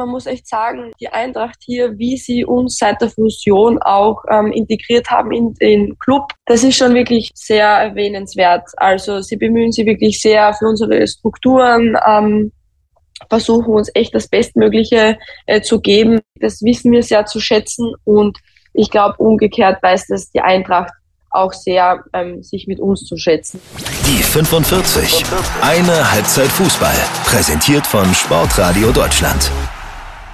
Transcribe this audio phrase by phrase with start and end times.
[0.00, 4.50] man muss echt sagen, die Eintracht hier, wie sie uns seit der Fusion auch ähm,
[4.50, 8.68] integriert haben in den Club, das ist schon wirklich sehr erwähnenswert.
[8.78, 12.52] Also sie bemühen sich wirklich sehr für unsere Strukturen, ähm,
[13.28, 16.20] versuchen uns echt das Bestmögliche äh, zu geben.
[16.36, 18.38] Das wissen wir sehr zu schätzen und
[18.72, 20.92] ich glaube, umgekehrt weiß das die Eintracht
[21.30, 23.60] auch sehr, ähm, sich mit uns zu schätzen.
[24.06, 25.24] Die 45.
[25.60, 26.96] Eine Halbzeit Fußball.
[27.24, 29.50] Präsentiert von Sportradio Deutschland.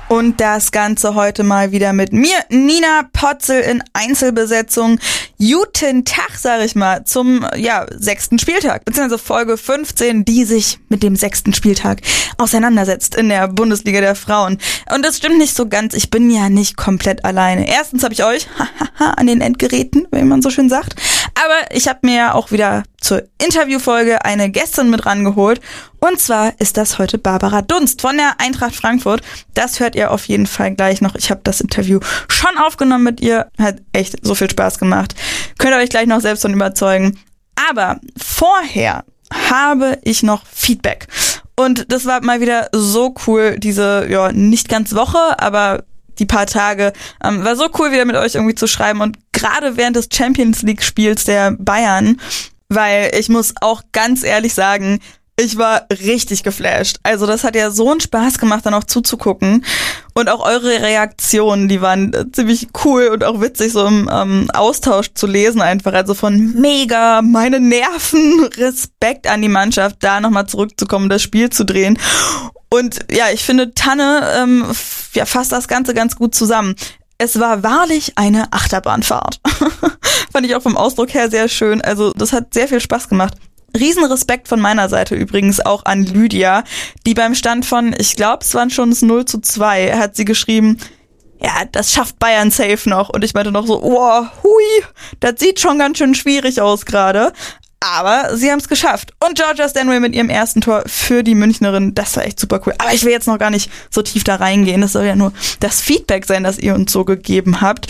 [0.08, 5.00] Und das Ganze heute mal wieder mit mir, Nina Potzel in Einzelbesetzung.
[5.38, 11.02] Guten Tag, sag ich mal, zum ja, sechsten Spieltag, beziehungsweise Folge 15, die sich mit
[11.02, 12.02] dem sechsten Spieltag
[12.38, 14.58] auseinandersetzt in der Bundesliga der Frauen.
[14.94, 17.68] Und das stimmt nicht so ganz, ich bin ja nicht komplett alleine.
[17.68, 18.46] Erstens habe ich euch
[18.98, 20.94] an den Endgeräten, wie man so schön sagt.
[21.34, 25.60] Aber ich habe mir auch wieder zur Interviewfolge eine Gästin mit rangeholt.
[26.00, 29.22] Und zwar ist das heute Barbara Dunst von der Eintracht Frankfurt.
[29.54, 31.14] Das hört ihr auf jeden Fall gleich noch.
[31.14, 33.48] Ich habe das Interview schon aufgenommen mit ihr.
[33.58, 35.14] Hat echt so viel Spaß gemacht.
[35.58, 37.18] Könnt ihr euch gleich noch selbst von überzeugen.
[37.70, 39.04] Aber vorher
[39.50, 41.08] habe ich noch Feedback.
[41.58, 45.84] Und das war mal wieder so cool, diese, ja, nicht ganz Woche, aber
[46.18, 46.92] die paar Tage.
[47.22, 50.62] Ähm, war so cool, wieder mit euch irgendwie zu schreiben und gerade während des Champions
[50.62, 52.20] League Spiels der Bayern,
[52.68, 55.00] weil ich muss auch ganz ehrlich sagen,
[55.38, 56.96] ich war richtig geflasht.
[57.02, 59.66] Also das hat ja so einen Spaß gemacht, dann auch zuzugucken.
[60.14, 65.12] Und auch eure Reaktionen, die waren ziemlich cool und auch witzig, so im ähm, Austausch
[65.12, 65.92] zu lesen einfach.
[65.92, 71.66] Also von mega, meine Nerven, Respekt an die Mannschaft, da nochmal zurückzukommen, das Spiel zu
[71.66, 71.98] drehen.
[72.70, 74.64] Und ja, ich finde, Tanne ähm,
[75.12, 76.76] ja, fasst das Ganze ganz gut zusammen.
[77.18, 79.40] Es war wahrlich eine Achterbahnfahrt.
[80.32, 81.80] Fand ich auch vom Ausdruck her sehr schön.
[81.80, 83.34] Also das hat sehr viel Spaß gemacht.
[83.76, 86.64] Riesenrespekt von meiner Seite übrigens auch an Lydia,
[87.06, 90.78] die beim Stand von, ich glaube, es waren schon 0 zu 2, hat sie geschrieben,
[91.40, 93.10] ja, das schafft Bayern safe noch.
[93.10, 94.84] Und ich meinte noch so, oh, hui,
[95.20, 97.32] das sieht schon ganz schön schwierig aus gerade.
[97.86, 99.12] Aber sie haben es geschafft.
[99.24, 102.74] Und Georgia Stanway mit ihrem ersten Tor für die Münchnerin, das war echt super cool.
[102.78, 104.80] Aber ich will jetzt noch gar nicht so tief da reingehen.
[104.80, 107.86] Das soll ja nur das Feedback sein, das ihr uns so gegeben habt.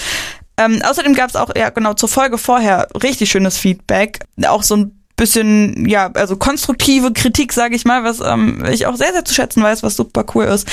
[0.59, 4.21] Ähm, außerdem gab es auch, ja genau, zur Folge vorher richtig schönes Feedback.
[4.47, 8.97] Auch so ein bisschen, ja, also konstruktive Kritik, sage ich mal, was ähm, ich auch
[8.97, 10.69] sehr, sehr zu schätzen weiß, was super cool ist.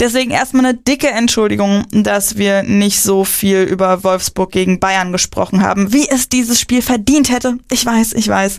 [0.00, 5.62] Deswegen erstmal eine dicke Entschuldigung, dass wir nicht so viel über Wolfsburg gegen Bayern gesprochen
[5.62, 7.58] haben, wie es dieses Spiel verdient hätte.
[7.70, 8.58] Ich weiß, ich weiß.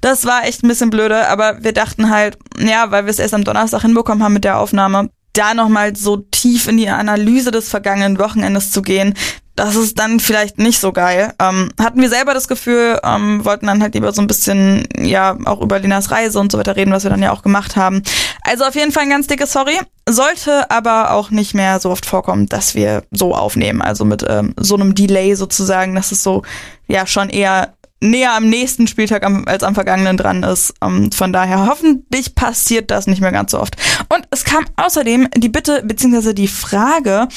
[0.00, 3.34] Das war echt ein bisschen blöde, aber wir dachten halt, ja, weil wir es erst
[3.34, 7.68] am Donnerstag hinbekommen haben mit der Aufnahme, da nochmal so tief in die Analyse des
[7.68, 9.14] vergangenen Wochenendes zu gehen,
[9.60, 11.34] das ist dann vielleicht nicht so geil.
[11.38, 15.36] Ähm, hatten wir selber das Gefühl, ähm, wollten dann halt lieber so ein bisschen, ja,
[15.44, 18.02] auch über Linas Reise und so weiter reden, was wir dann ja auch gemacht haben.
[18.40, 19.78] Also auf jeden Fall ein ganz dickes Sorry.
[20.08, 23.82] Sollte aber auch nicht mehr so oft vorkommen, dass wir so aufnehmen.
[23.82, 26.42] Also mit ähm, so einem Delay sozusagen, dass es so,
[26.88, 30.72] ja, schon eher näher am nächsten Spieltag am, als am vergangenen dran ist.
[30.80, 33.76] Um, ähm, von daher hoffentlich passiert das nicht mehr ganz so oft.
[34.08, 37.28] Und es kam außerdem die Bitte beziehungsweise die Frage,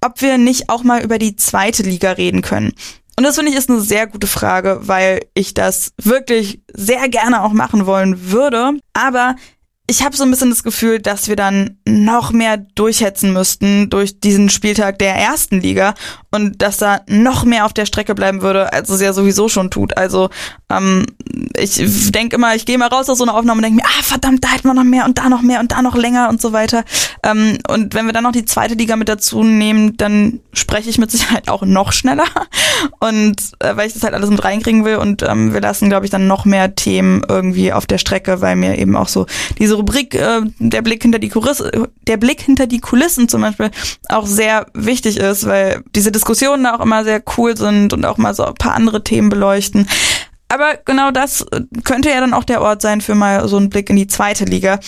[0.00, 2.72] ob wir nicht auch mal über die zweite Liga reden können.
[3.18, 7.42] Und das finde ich ist eine sehr gute Frage, weil ich das wirklich sehr gerne
[7.42, 8.78] auch machen wollen würde.
[8.92, 9.36] Aber
[9.88, 14.20] ich habe so ein bisschen das Gefühl, dass wir dann noch mehr durchhetzen müssten durch
[14.20, 15.94] diesen Spieltag der ersten Liga
[16.36, 19.70] und dass da noch mehr auf der Strecke bleiben würde, als es ja sowieso schon
[19.70, 19.96] tut.
[19.96, 20.30] Also
[20.70, 21.06] ähm,
[21.58, 24.02] ich denke immer, ich gehe mal raus aus so einer Aufnahme und denke mir, ah
[24.02, 26.40] verdammt, da hätten wir noch mehr und da noch mehr und da noch länger und
[26.40, 26.84] so weiter.
[27.22, 30.98] Ähm, und wenn wir dann noch die zweite Liga mit dazu nehmen, dann spreche ich
[30.98, 32.24] mit Sicherheit auch noch schneller.
[33.00, 36.04] Und äh, weil ich das halt alles mit reinkriegen will und ähm, wir lassen, glaube
[36.04, 39.26] ich, dann noch mehr Themen irgendwie auf der Strecke, weil mir eben auch so
[39.58, 41.70] diese Rubrik, äh, der Blick hinter die Kulissen,
[42.06, 43.70] der Blick hinter die Kulissen zum Beispiel
[44.08, 48.34] auch sehr wichtig ist, weil diese Diskussionen auch immer sehr cool sind und auch mal
[48.34, 49.88] so ein paar andere Themen beleuchten.
[50.48, 51.46] Aber genau das
[51.84, 54.44] könnte ja dann auch der Ort sein für mal so einen Blick in die zweite
[54.44, 54.80] Liga.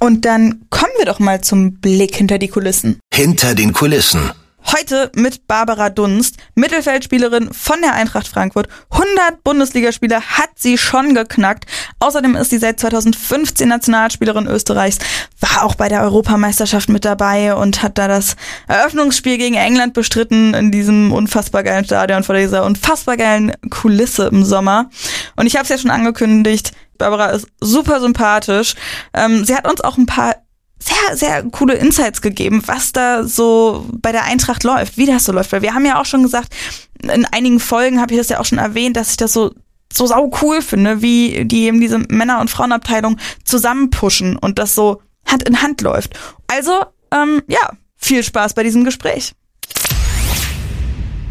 [0.00, 2.98] Und dann kommen wir doch mal zum Blick hinter die Kulissen.
[3.14, 4.32] Hinter den Kulissen.
[4.66, 8.68] Heute mit Barbara Dunst, Mittelfeldspielerin von der Eintracht Frankfurt.
[8.90, 11.64] 100 Bundesligaspiele hat sie schon geknackt.
[11.98, 14.98] Außerdem ist sie seit 2015 Nationalspielerin Österreichs,
[15.40, 18.36] war auch bei der Europameisterschaft mit dabei und hat da das
[18.68, 24.44] Eröffnungsspiel gegen England bestritten in diesem unfassbar geilen Stadion vor dieser unfassbar geilen Kulisse im
[24.44, 24.90] Sommer.
[25.36, 28.74] Und ich habe es ja schon angekündigt, Barbara ist super sympathisch.
[29.14, 30.36] Ähm, sie hat uns auch ein paar
[30.82, 35.32] sehr, sehr coole Insights gegeben, was da so bei der Eintracht läuft, wie das so
[35.32, 35.52] läuft.
[35.52, 36.54] Weil wir haben ja auch schon gesagt,
[37.02, 39.52] in einigen Folgen habe ich das ja auch schon erwähnt, dass ich das so
[39.92, 44.74] so sau cool finde, wie die eben diese Männer- und Frauenabteilung zusammen pushen und das
[44.74, 46.18] so Hand in Hand läuft.
[46.46, 49.32] Also, ähm, ja, viel Spaß bei diesem Gespräch.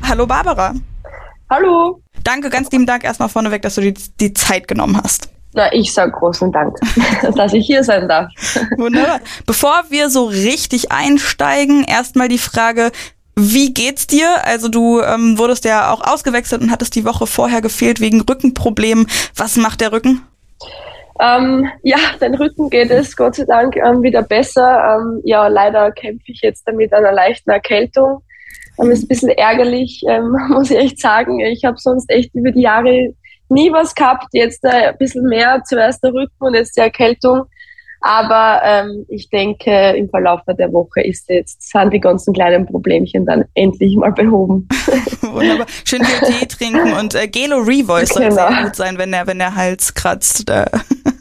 [0.04, 0.74] Hallo Barbara.
[1.50, 2.02] Hallo.
[2.24, 5.30] Danke, ganz lieben Dank erstmal vorneweg, dass du die, die Zeit genommen hast.
[5.54, 6.78] Na, ich sag großen Dank,
[7.36, 8.31] dass ich hier sein darf.
[8.78, 9.19] Wunderbar.
[9.46, 12.92] Bevor wir so richtig einsteigen, erstmal die Frage,
[13.36, 14.28] wie geht's dir?
[14.46, 19.07] Also du ähm, wurdest ja auch ausgewechselt und hattest die Woche vorher gefehlt wegen Rückenproblemen.
[19.36, 20.22] Was macht der Rücken?
[21.22, 24.98] Ähm, ja, den Rücken geht es Gott sei Dank ähm, wieder besser.
[25.00, 28.22] Ähm, ja, leider kämpfe ich jetzt damit einer leichten Erkältung.
[28.80, 31.40] Ähm, ist ein bisschen ärgerlich, ähm, muss ich echt sagen.
[31.40, 33.13] Ich habe sonst echt über die Jahre
[33.50, 34.28] nie was gehabt.
[34.31, 37.44] Jetzt äh, ein bisschen mehr, zuerst der Rücken und jetzt die Erkältung.
[38.01, 43.25] Aber ähm, ich denke, im Verlauf der Woche ist jetzt, sind die ganzen kleinen Problemchen
[43.25, 44.68] dann endlich mal behoben.
[45.22, 45.66] Wunderbar.
[45.84, 48.48] Schön viel Tee trinken und äh, Gelo Revoice soll genau.
[48.48, 50.50] sehr gut sein, wenn der, wenn der Hals kratzt.
[50.50, 50.66] Äh.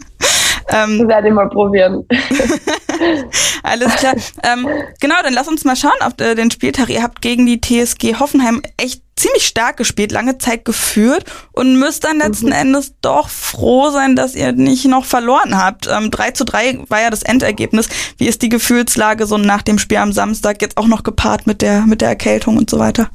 [0.72, 2.06] ähm, werde ich mal probieren.
[3.62, 4.14] Alles klar.
[4.42, 4.66] Ähm,
[5.00, 6.88] genau, dann lass uns mal schauen auf äh, den Spieltag.
[6.88, 12.04] Ihr habt gegen die TSG Hoffenheim echt ziemlich stark gespielt, lange Zeit geführt und müsst
[12.04, 12.52] dann letzten mhm.
[12.52, 15.88] Endes doch froh sein, dass ihr nicht noch verloren habt.
[15.88, 17.88] Ähm, 3 zu 3 war ja das Endergebnis.
[18.16, 21.62] Wie ist die Gefühlslage so nach dem Spiel am Samstag jetzt auch noch gepaart mit
[21.62, 23.10] der, mit der Erkältung und so weiter?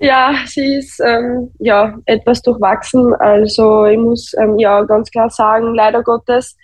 [0.00, 3.14] Ja, sie ist ähm, ja etwas durchwachsen.
[3.14, 6.56] Also ich muss ähm, ja ganz klar sagen, leider Gottes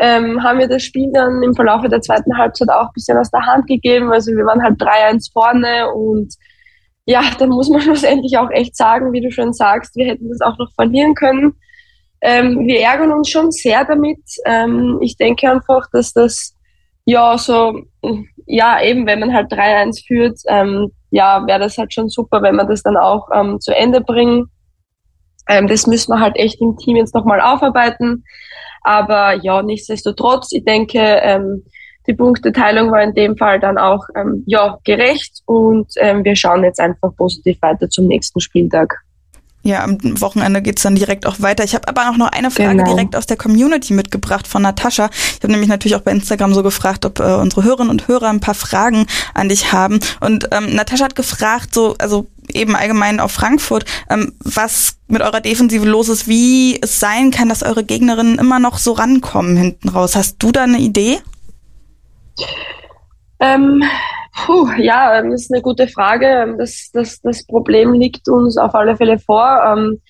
[0.00, 3.30] ähm, haben wir das Spiel dann im Verlauf der zweiten Halbzeit auch ein bisschen aus
[3.30, 4.12] der Hand gegeben.
[4.12, 6.34] Also wir waren halt 3-1 vorne und
[7.06, 10.40] ja, da muss man schlussendlich auch echt sagen, wie du schon sagst, wir hätten das
[10.40, 11.54] auch noch verlieren können.
[12.20, 14.22] Ähm, wir ärgern uns schon sehr damit.
[14.46, 16.56] Ähm, ich denke einfach, dass das
[17.04, 17.82] ja so,
[18.46, 22.56] ja eben, wenn man halt 3-1 führt, ähm, ja, wäre das halt schon super, wenn
[22.56, 24.46] man das dann auch ähm, zu Ende bringen.
[25.48, 28.24] Ähm, das müssen wir halt echt im Team jetzt nochmal aufarbeiten.
[28.84, 31.64] Aber ja, nichtsdestotrotz, ich denke, ähm,
[32.06, 36.62] die Punkteteilung war in dem Fall dann auch ähm, ja, gerecht und ähm, wir schauen
[36.62, 39.02] jetzt einfach positiv weiter zum nächsten Spieltag.
[39.64, 41.64] Ja, am Wochenende geht's dann direkt auch weiter.
[41.64, 42.94] Ich habe aber auch noch eine Frage genau.
[42.94, 45.08] direkt aus der Community mitgebracht von Natascha.
[45.14, 48.28] Ich habe nämlich natürlich auch bei Instagram so gefragt, ob äh, unsere Hörerinnen und Hörer
[48.28, 50.00] ein paar Fragen an dich haben.
[50.20, 55.40] Und ähm, Natascha hat gefragt, so, also eben allgemein auf Frankfurt, ähm, was mit eurer
[55.40, 59.88] Defensive los ist, wie es sein kann, dass eure Gegnerinnen immer noch so rankommen hinten
[59.88, 60.16] raus.
[60.16, 61.18] Hast du da eine Idee?
[63.40, 63.82] Ähm,
[64.34, 66.26] puh, ja, ähm, das ist eine gute Frage.
[66.26, 69.62] Ähm, das, das, das Problem liegt uns auf alle Fälle vor.
[69.66, 70.00] Ähm,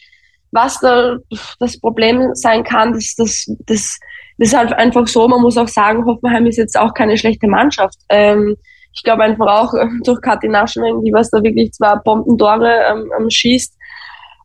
[0.51, 1.17] was da
[1.59, 3.99] das Problem sein kann, das, das, das,
[4.39, 7.49] das ist halt einfach so, man muss auch sagen, Hoffenheim ist jetzt auch keine schlechte
[7.49, 7.99] Mannschaft.
[8.09, 8.57] Ähm,
[8.95, 13.31] ich glaube einfach auch äh, durch Kathi Naschenweng, die was da wirklich zwei Bombentore ähm,
[13.31, 13.75] schießt,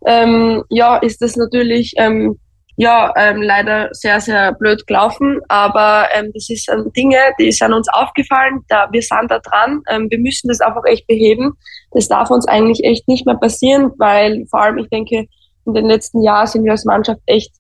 [0.06, 2.40] ähm, ja, ist das natürlich ähm,
[2.82, 5.42] ja, ähm, leider sehr, sehr blöd gelaufen.
[5.50, 8.62] Aber ähm, das ist ähm, Dinge, die sind uns aufgefallen.
[8.70, 9.82] Da, wir sind da dran.
[9.90, 11.58] Ähm, wir müssen das einfach echt beheben.
[11.92, 15.28] Das darf uns eigentlich echt nicht mehr passieren, weil vor allem, ich denke,
[15.66, 17.52] in den letzten Jahren sind wir als Mannschaft echt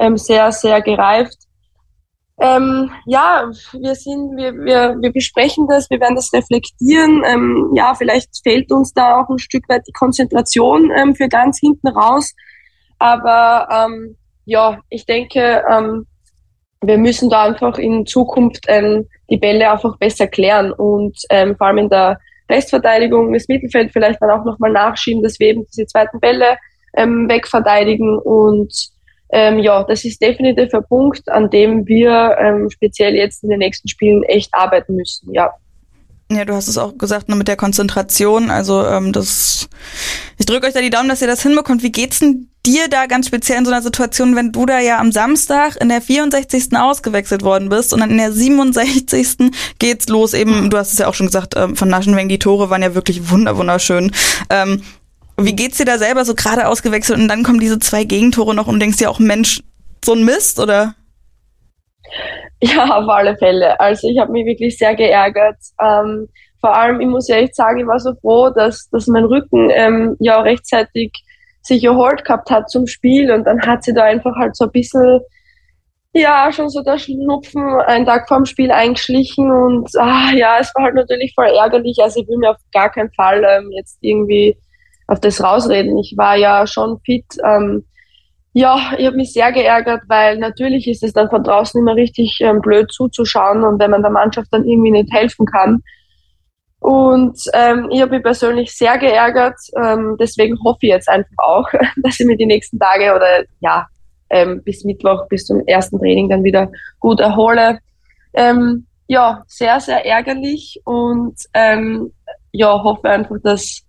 [0.00, 1.36] ähm, sehr, sehr gereift.
[2.44, 7.22] Ähm, ja, wir sind, wir, wir, wir besprechen das, wir werden das reflektieren.
[7.26, 11.58] Ähm, ja, vielleicht fehlt uns da auch ein Stück weit die Konzentration ähm, für ganz
[11.58, 12.34] hinten raus.
[12.98, 16.06] Aber ähm, ja, ich denke, ähm,
[16.82, 21.16] wir müssen da einfach in Zukunft ähm, die Bälle einfach besser klären und
[21.56, 22.18] vor allem in der
[22.50, 26.58] Restverteidigung, das Mittelfeld vielleicht dann auch nochmal nachschieben, dass wir eben diese zweiten Bälle
[26.92, 28.70] wegverteidigen und
[29.34, 33.58] ähm, ja, das ist definitiv ein Punkt, an dem wir ähm, speziell jetzt in den
[33.58, 35.50] nächsten Spielen echt arbeiten müssen, ja.
[36.30, 38.50] Ja, du hast es auch gesagt, nur mit der Konzentration.
[38.50, 39.68] Also ähm, das,
[40.38, 41.82] ich drücke euch da die Daumen, dass ihr das hinbekommt.
[41.82, 44.98] Wie geht's denn dir da ganz speziell in so einer Situation, wenn du da ja
[45.00, 46.76] am Samstag in der 64.
[46.76, 49.50] ausgewechselt worden bist und dann in der 67.
[49.80, 52.70] geht's los eben, du hast es ja auch schon gesagt, ähm, von Naschenweng, die Tore
[52.70, 54.12] waren ja wirklich wunderschön.
[54.48, 54.80] Ähm,
[55.36, 58.66] wie geht's dir da selber so gerade ausgewechselt und dann kommen diese zwei Gegentore noch
[58.66, 59.62] und denkst dir auch, Mensch,
[60.04, 60.94] so ein Mist, oder?
[62.60, 63.78] Ja, auf alle Fälle.
[63.80, 65.56] Also ich habe mich wirklich sehr geärgert.
[65.82, 66.28] Ähm,
[66.60, 69.70] vor allem, ich muss ja echt sagen, ich war so froh, dass, dass mein Rücken
[69.70, 71.12] ähm, ja rechtzeitig
[71.62, 74.70] sich erholt gehabt hat zum Spiel und dann hat sie da einfach halt so ein
[74.70, 75.20] bisschen,
[76.12, 80.84] ja, schon so der Schnupfen einen Tag vorm Spiel eingeschlichen und ah, ja, es war
[80.84, 81.98] halt natürlich voll ärgerlich.
[82.00, 84.56] Also ich will mir auf gar keinen Fall ähm, jetzt irgendwie
[85.06, 85.98] auf das rausreden.
[85.98, 87.26] Ich war ja schon fit.
[87.44, 87.84] Ähm,
[88.52, 92.38] ja, ich habe mich sehr geärgert, weil natürlich ist es dann von draußen immer richtig
[92.40, 95.82] ähm, blöd zuzuschauen und wenn man der Mannschaft dann irgendwie nicht helfen kann.
[96.78, 99.56] Und ähm, ich habe mich persönlich sehr geärgert.
[99.82, 103.86] Ähm, deswegen hoffe ich jetzt einfach auch, dass ich mir die nächsten Tage oder ja,
[104.30, 106.70] ähm, bis Mittwoch, bis zum ersten Training dann wieder
[107.00, 107.78] gut erhole.
[108.34, 112.12] Ähm, ja, sehr, sehr ärgerlich und ähm,
[112.52, 113.82] ja, hoffe einfach, dass,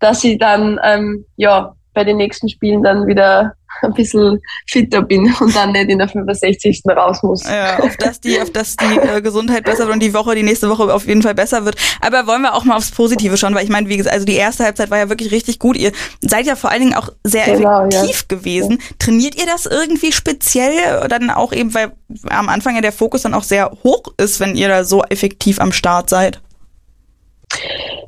[0.00, 5.32] dass sie dann ähm, ja, bei den nächsten Spielen dann wieder ein bisschen fitter bin
[5.40, 6.82] und dann nicht in der 65.
[6.88, 7.44] raus muss.
[7.48, 10.42] Ja, auf dass die, auf dass die äh, Gesundheit besser wird und die Woche, die
[10.42, 11.76] nächste Woche auf jeden Fall besser wird.
[12.00, 14.34] Aber wollen wir auch mal aufs Positive schauen, weil ich meine, wie gesagt, also die
[14.34, 15.76] erste Halbzeit war ja wirklich richtig gut.
[15.76, 18.36] Ihr seid ja vor allen Dingen auch sehr genau, effektiv ja.
[18.36, 18.78] gewesen.
[18.98, 21.92] Trainiert ihr das irgendwie speziell dann auch eben, weil
[22.28, 25.60] am Anfang ja der Fokus dann auch sehr hoch ist, wenn ihr da so effektiv
[25.60, 26.40] am Start seid?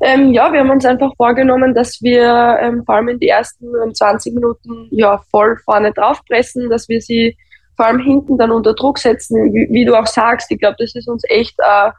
[0.01, 3.67] Ähm, ja, wir haben uns einfach vorgenommen, dass wir ähm, vor allem in die ersten
[3.93, 7.37] 20 Minuten ja voll vorne draufpressen, dass wir sie
[7.75, 9.53] vor allem hinten dann unter Druck setzen.
[9.53, 11.91] Wie, wie du auch sagst, ich glaube, das ist uns echt äh,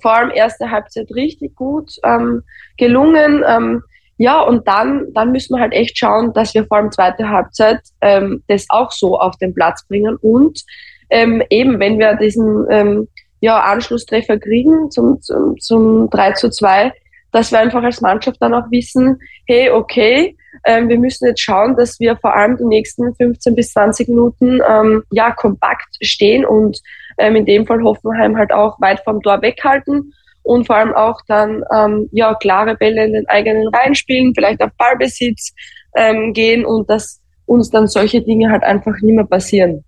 [0.00, 2.42] vor allem erste Halbzeit richtig gut ähm,
[2.76, 3.44] gelungen.
[3.46, 3.82] Ähm,
[4.18, 7.80] ja, und dann, dann müssen wir halt echt schauen, dass wir vor allem zweite Halbzeit
[8.00, 10.62] ähm, das auch so auf den Platz bringen und
[11.10, 13.08] ähm, eben, wenn wir diesen ähm,
[13.40, 16.92] ja, Anschlusstreffer kriegen zum, zum, zum 3 zu 2,
[17.32, 21.76] dass wir einfach als Mannschaft dann auch wissen, hey, okay, ähm, wir müssen jetzt schauen,
[21.76, 26.80] dass wir vor allem die nächsten 15 bis 20 Minuten ähm, ja kompakt stehen und
[27.18, 30.12] ähm, in dem Fall Hoffenheim halt auch weit vom Tor weghalten
[30.42, 34.62] und vor allem auch dann ähm, ja klare Bälle in den eigenen Reihen spielen, vielleicht
[34.62, 35.52] auf Ballbesitz
[35.96, 39.84] ähm, gehen und dass uns dann solche Dinge halt einfach nicht mehr passieren.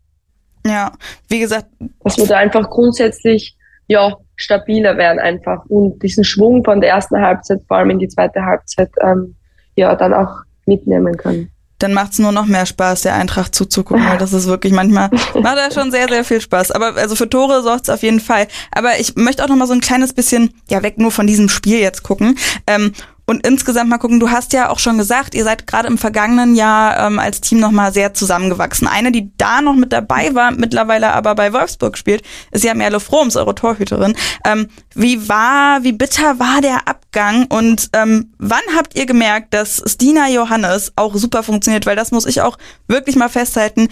[0.66, 0.92] Ja,
[1.28, 1.66] wie gesagt.
[2.00, 7.20] Dass wir da einfach grundsätzlich, ja, stabiler werden einfach und diesen Schwung von der ersten
[7.20, 9.34] Halbzeit, vor allem in die zweite Halbzeit, ähm,
[9.76, 11.50] ja, dann auch mitnehmen können.
[11.78, 15.10] Dann macht's nur noch mehr Spaß, der Eintracht zuzugucken, weil das ist wirklich manchmal,
[15.42, 16.70] macht da schon sehr, sehr viel Spaß.
[16.70, 18.46] Aber also für Tore sorgt's auf jeden Fall.
[18.70, 21.48] Aber ich möchte auch noch mal so ein kleines bisschen, ja, weg nur von diesem
[21.48, 22.38] Spiel jetzt gucken.
[22.66, 22.92] Ähm,
[23.26, 26.54] und insgesamt mal gucken, du hast ja auch schon gesagt, ihr seid gerade im vergangenen
[26.54, 28.86] Jahr ähm, als Team nochmal sehr zusammengewachsen.
[28.86, 33.00] Eine, die da noch mit dabei war, mittlerweile aber bei Wolfsburg spielt, ist ja Merle
[33.00, 34.14] Froms, eure Torhüterin.
[34.44, 39.82] Ähm, wie war, wie bitter war der Abgang und ähm, wann habt ihr gemerkt, dass
[39.86, 41.86] Stina Johannes auch super funktioniert?
[41.86, 43.88] Weil das muss ich auch wirklich mal festhalten,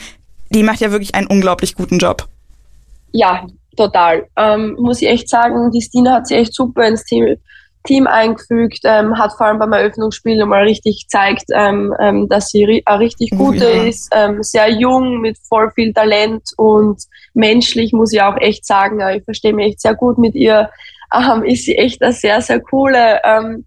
[0.51, 2.29] die macht ja wirklich einen unglaublich guten Job.
[3.13, 3.47] Ja,
[3.79, 4.27] total.
[4.37, 7.37] Ähm, muss ich echt sagen, die Stina hat sich echt super ins Team
[7.85, 12.65] Team eingefügt, ähm, hat vor allem beim Eröffnungsspiel nochmal richtig gezeigt, ähm, ähm, dass sie
[12.65, 13.83] ri eine richtig oh gute ja.
[13.85, 17.03] ist, ähm, sehr jung, mit voll viel Talent und
[17.35, 20.71] menschlich muss ich auch echt sagen, äh, ich verstehe mich echt sehr gut mit ihr,
[21.15, 23.21] ähm, ist sie echt eine sehr, sehr coole.
[23.25, 23.65] Ähm,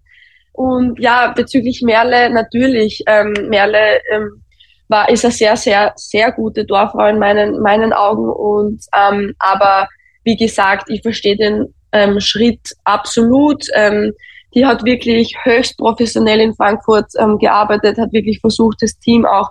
[0.52, 4.42] und ja, bezüglich Merle, natürlich, ähm, Merle ähm,
[4.88, 9.88] war, ist eine sehr, sehr, sehr gute Torfrau in meinen, meinen Augen und ähm, aber
[10.24, 13.64] wie gesagt, ich verstehe den ähm, Schritt absolut.
[13.74, 14.12] Ähm,
[14.54, 19.50] die hat wirklich höchst professionell in Frankfurt ähm, gearbeitet, hat wirklich versucht, das Team auch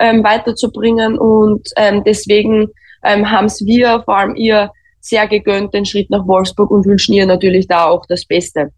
[0.00, 2.68] ähm, weiterzubringen und ähm, deswegen
[3.04, 4.70] ähm, haben es wir, vor allem ihr,
[5.00, 8.70] sehr gegönnt, den Schritt nach Wolfsburg und wünschen ihr natürlich da auch das Beste.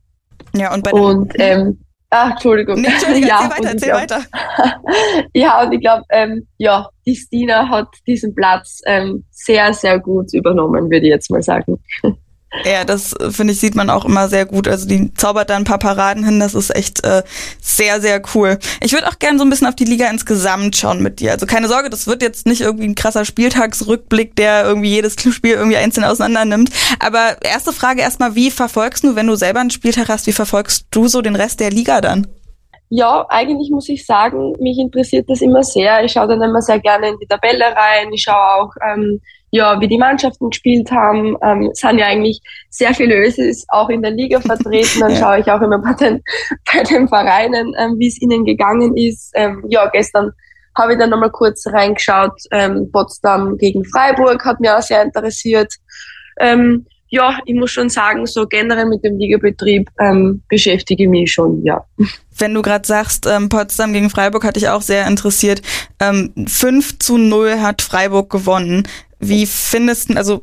[0.54, 1.78] Ja, und bei und, ähm,
[2.14, 2.78] Ah, Entschuldigung.
[2.82, 5.28] Nee, Entschuldigung, ja, erzähl weiter, erzähl glaub, weiter.
[5.32, 10.34] ja, und ich glaube, ähm, ja, die Stina hat diesen Platz ähm, sehr, sehr gut
[10.34, 11.82] übernommen, würde ich jetzt mal sagen.
[12.64, 14.68] Ja, das äh, finde ich, sieht man auch immer sehr gut.
[14.68, 17.22] Also die zaubert da ein paar Paraden hin, das ist echt äh,
[17.60, 18.58] sehr, sehr cool.
[18.82, 21.32] Ich würde auch gerne so ein bisschen auf die Liga insgesamt schauen mit dir.
[21.32, 25.54] Also keine Sorge, das wird jetzt nicht irgendwie ein krasser Spieltagsrückblick, der irgendwie jedes Spiel
[25.54, 26.70] irgendwie einzeln auseinander nimmt.
[26.98, 30.86] Aber erste Frage erstmal, wie verfolgst du, wenn du selber einen Spieltag hast, wie verfolgst
[30.90, 32.26] du so den Rest der Liga dann?
[32.90, 36.04] Ja, eigentlich muss ich sagen, mich interessiert das immer sehr.
[36.04, 38.12] Ich schaue dann immer sehr gerne in die Tabelle rein.
[38.12, 41.36] Ich schaue auch, ähm, ja, wie die Mannschaften gespielt haben.
[41.42, 42.40] Ähm, es sind ja eigentlich
[42.70, 45.00] sehr viele Ösis auch in der Liga vertreten.
[45.00, 46.22] Dann schaue ich auch immer bei den,
[46.72, 49.30] bei den Vereinen, ähm, wie es ihnen gegangen ist.
[49.34, 50.32] Ähm, ja, gestern
[50.76, 52.32] habe ich dann nochmal kurz reingeschaut.
[52.50, 55.74] Ähm, Potsdam gegen Freiburg hat mich auch sehr interessiert.
[56.40, 61.30] Ähm, ja, ich muss schon sagen, so generell mit dem Ligabetrieb ähm, beschäftige ich mich
[61.30, 61.84] schon, ja.
[62.38, 65.60] Wenn du gerade sagst, ähm, Potsdam gegen Freiburg hat dich auch sehr interessiert.
[66.00, 68.88] Ähm, 5 zu 0 hat Freiburg gewonnen.
[69.22, 70.42] Wie findest du, also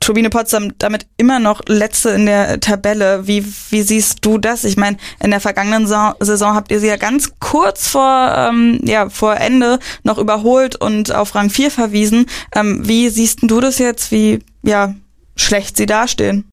[0.00, 3.26] Turbine Potsdam damit immer noch letzte in der Tabelle.
[3.26, 4.64] Wie, wie siehst du das?
[4.64, 9.10] Ich meine, in der vergangenen Saison habt ihr sie ja ganz kurz vor, ähm, ja,
[9.10, 12.26] vor Ende noch überholt und auf Rang 4 verwiesen.
[12.54, 14.10] Ähm, wie siehst du das jetzt?
[14.10, 14.94] Wie, ja,
[15.36, 16.50] schlecht sie dastehen.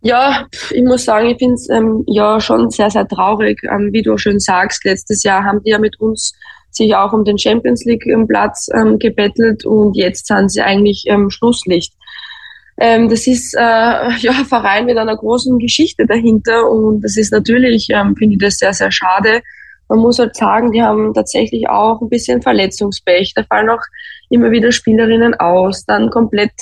[0.00, 3.60] Ja, ich muss sagen, ich finde es ähm, ja schon sehr, sehr traurig.
[3.62, 6.32] Ähm, wie du schon sagst, letztes Jahr haben die ja mit uns
[6.74, 8.28] sich auch um den Champions League ähm,
[8.74, 11.94] ähm, gebettelt und jetzt sind sie eigentlich ähm, Schlusslicht.
[12.78, 13.60] Ähm, das ist äh,
[14.18, 18.40] ja ein Verein mit einer großen Geschichte dahinter und das ist natürlich, ähm, finde ich
[18.40, 19.42] das sehr, sehr schade.
[19.88, 23.34] Man muss halt sagen, die haben tatsächlich auch ein bisschen Verletzungspech.
[23.34, 23.82] Da fallen auch
[24.30, 26.52] immer wieder Spielerinnen aus, dann komplett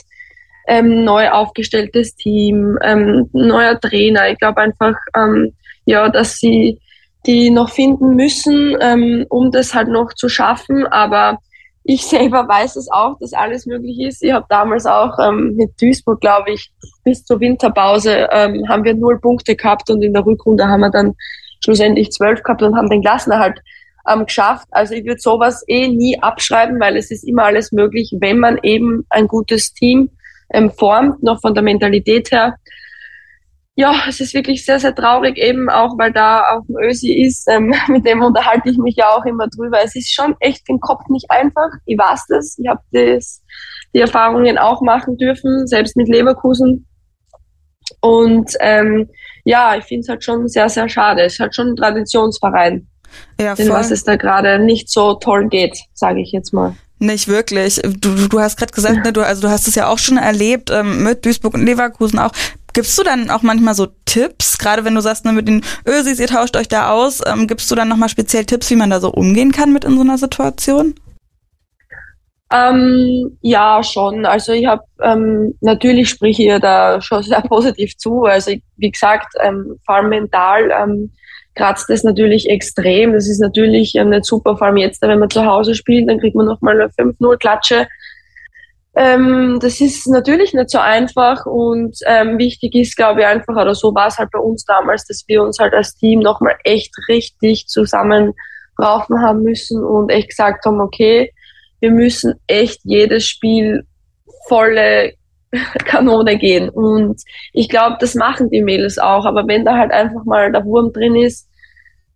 [0.67, 4.31] ähm, neu aufgestelltes Team, ähm, neuer Trainer.
[4.31, 5.52] Ich glaube einfach, ähm,
[5.85, 6.81] ja, dass sie
[7.26, 10.86] die noch finden müssen, ähm, um das halt noch zu schaffen.
[10.86, 11.38] Aber
[11.84, 14.22] ich selber weiß es auch, dass alles möglich ist.
[14.22, 16.70] Ich habe damals auch ähm, mit Duisburg, glaube ich,
[17.04, 20.90] bis zur Winterpause ähm, haben wir null Punkte gehabt und in der Rückrunde haben wir
[20.90, 21.14] dann
[21.62, 23.60] schlussendlich zwölf gehabt und haben den Klassenerhalt
[24.08, 24.66] ähm, geschafft.
[24.70, 28.58] Also ich würde sowas eh nie abschreiben, weil es ist immer alles möglich, wenn man
[28.62, 30.10] eben ein gutes Team
[30.52, 32.56] ähm, formt, noch von der Mentalität her.
[33.76, 37.48] Ja, es ist wirklich sehr, sehr traurig, eben auch, weil da auch ein Ösi ist,
[37.48, 39.78] ähm, mit dem unterhalte ich mich ja auch immer drüber.
[39.82, 41.70] Es ist schon echt den Kopf nicht einfach.
[41.86, 42.58] Ich weiß das.
[42.58, 43.42] Ich habe das,
[43.94, 46.86] die Erfahrungen auch machen dürfen, selbst mit Leverkusen.
[48.00, 49.08] Und ähm,
[49.44, 51.22] ja, ich finde es halt schon sehr, sehr schade.
[51.22, 52.86] Es ist halt schon ein Traditionsverein,
[53.40, 53.70] ja, voll.
[53.70, 56.74] was es da gerade nicht so toll geht, sage ich jetzt mal.
[57.02, 57.80] Nicht wirklich.
[57.82, 60.70] Du, du hast gerade gesagt, ne, du, also du hast es ja auch schon erlebt
[60.70, 62.32] ähm, mit Duisburg und Leverkusen auch.
[62.72, 66.20] Gibst du dann auch manchmal so Tipps, gerade wenn du sagst, ne, mit den Ösis,
[66.20, 69.00] ihr tauscht euch da aus, ähm, gibst du dann nochmal speziell Tipps, wie man da
[69.00, 70.94] so umgehen kann mit in so einer Situation?
[72.52, 74.26] Ähm, ja, schon.
[74.26, 78.24] Also ich habe ähm, natürlich spreche ich da schon sehr positiv zu.
[78.24, 81.12] Also ich, wie gesagt, ähm, vor allem mental ähm,
[81.54, 83.12] kratzt das natürlich extrem.
[83.12, 86.18] Das ist natürlich ähm, nicht super, vor allem jetzt, wenn man zu Hause spielt, dann
[86.18, 87.86] kriegt man nochmal eine 5-0 Klatsche.
[88.97, 93.75] Ähm, das ist natürlich nicht so einfach und ähm, wichtig ist, glaube ich, einfach, oder
[93.75, 96.92] so war es halt bei uns damals, dass wir uns halt als Team nochmal echt
[97.09, 101.32] richtig zusammenraufen haben müssen und echt gesagt haben, okay,
[101.78, 103.85] wir müssen echt jedes Spiel
[104.49, 105.14] volle
[105.85, 106.68] Kanone gehen.
[106.68, 109.25] Und ich glaube, das machen die Mädels auch.
[109.25, 111.49] Aber wenn da halt einfach mal der Wurm drin ist,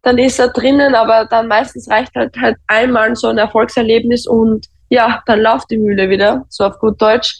[0.03, 4.67] dann ist er drinnen, aber dann meistens reicht halt halt einmal so ein Erfolgserlebnis und
[4.89, 7.39] ja, dann läuft die Mühle wieder, so auf gut Deutsch.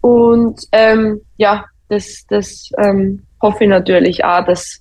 [0.00, 4.80] Und ähm, ja, das, das ähm, hoffe ich natürlich auch, dass,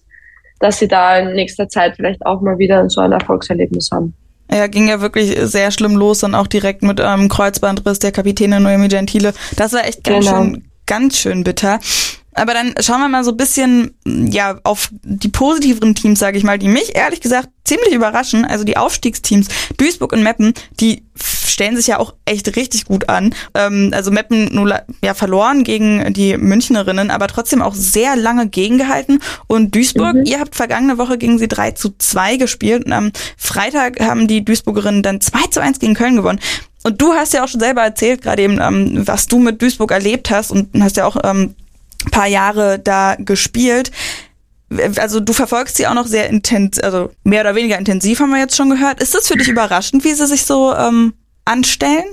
[0.60, 4.14] dass sie da in nächster Zeit vielleicht auch mal wieder so ein Erfolgserlebnis haben.
[4.52, 8.64] Ja, ging ja wirklich sehr schlimm los, dann auch direkt mit ähm, Kreuzbandriss der Kapitänin
[8.64, 9.34] Noemi Gentile.
[9.56, 10.44] Das war echt ganz genau.
[10.44, 11.80] schön, ganz schön bitter.
[12.34, 16.44] Aber dann schauen wir mal so ein bisschen ja auf die positiveren Teams, sage ich
[16.44, 18.46] mal, die mich ehrlich gesagt ziemlich überraschen.
[18.46, 21.04] Also die Aufstiegsteams Duisburg und Meppen, die
[21.52, 23.36] stellen sich ja auch echt richtig gut an.
[23.54, 29.20] Ähm, also Meppen nur ja verloren gegen die Münchnerinnen, aber trotzdem auch sehr lange gegengehalten.
[29.48, 30.26] Und Duisburg, mhm.
[30.26, 32.86] ihr habt vergangene Woche gegen sie 3 zu 2 gespielt.
[32.86, 36.40] Und am Freitag haben die Duisburgerinnen dann 2 zu 1 gegen Köln gewonnen.
[36.84, 39.92] Und du hast ja auch schon selber erzählt, gerade eben, ähm, was du mit Duisburg
[39.92, 41.56] erlebt hast und hast ja auch ähm,
[42.10, 43.92] paar Jahre da gespielt.
[44.98, 48.40] Also du verfolgst sie auch noch sehr intensiv, also mehr oder weniger intensiv haben wir
[48.40, 49.02] jetzt schon gehört.
[49.02, 51.14] Ist das für dich überraschend, wie sie sich so ähm,
[51.46, 52.06] anstellen?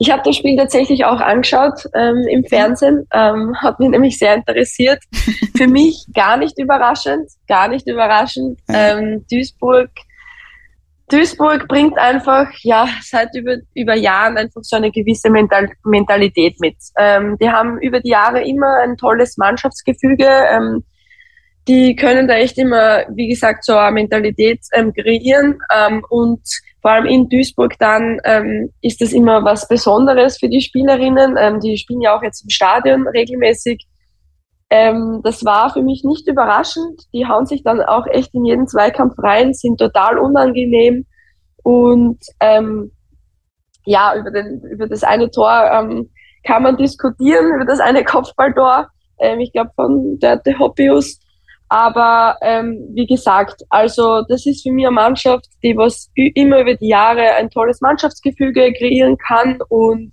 [0.00, 4.36] Ich habe das Spiel tatsächlich auch angeschaut ähm, im Fernsehen, ähm, hat mich nämlich sehr
[4.36, 5.02] interessiert.
[5.56, 8.60] Für mich gar nicht überraschend, gar nicht überraschend.
[8.68, 9.90] Ähm, Duisburg
[11.10, 16.76] Duisburg bringt einfach, ja, seit über, über Jahren einfach so eine gewisse Mental Mentalität mit.
[16.98, 20.26] Ähm, die haben über die Jahre immer ein tolles Mannschaftsgefüge.
[20.26, 20.84] Ähm,
[21.66, 25.58] die können da echt immer, wie gesagt, so eine Mentalität ähm, kreieren.
[25.74, 26.40] Ähm, und
[26.80, 31.36] vor allem in Duisburg dann ähm, ist das immer was Besonderes für die Spielerinnen.
[31.38, 33.86] Ähm, die spielen ja auch jetzt im Stadion regelmäßig.
[34.70, 37.02] Ähm, das war für mich nicht überraschend.
[37.12, 41.06] Die hauen sich dann auch echt in jeden Zweikampf rein, sind total unangenehm.
[41.62, 42.92] Und ähm,
[43.84, 46.10] ja, über, den, über das eine Tor ähm,
[46.44, 48.88] kann man diskutieren, über das eine Kopfballtor.
[49.18, 51.18] Ähm, ich glaube von der De Hoppius.
[51.70, 56.74] Aber ähm, wie gesagt, also das ist für mich eine Mannschaft, die was immer über
[56.74, 60.12] die Jahre ein tolles Mannschaftsgefüge kreieren kann und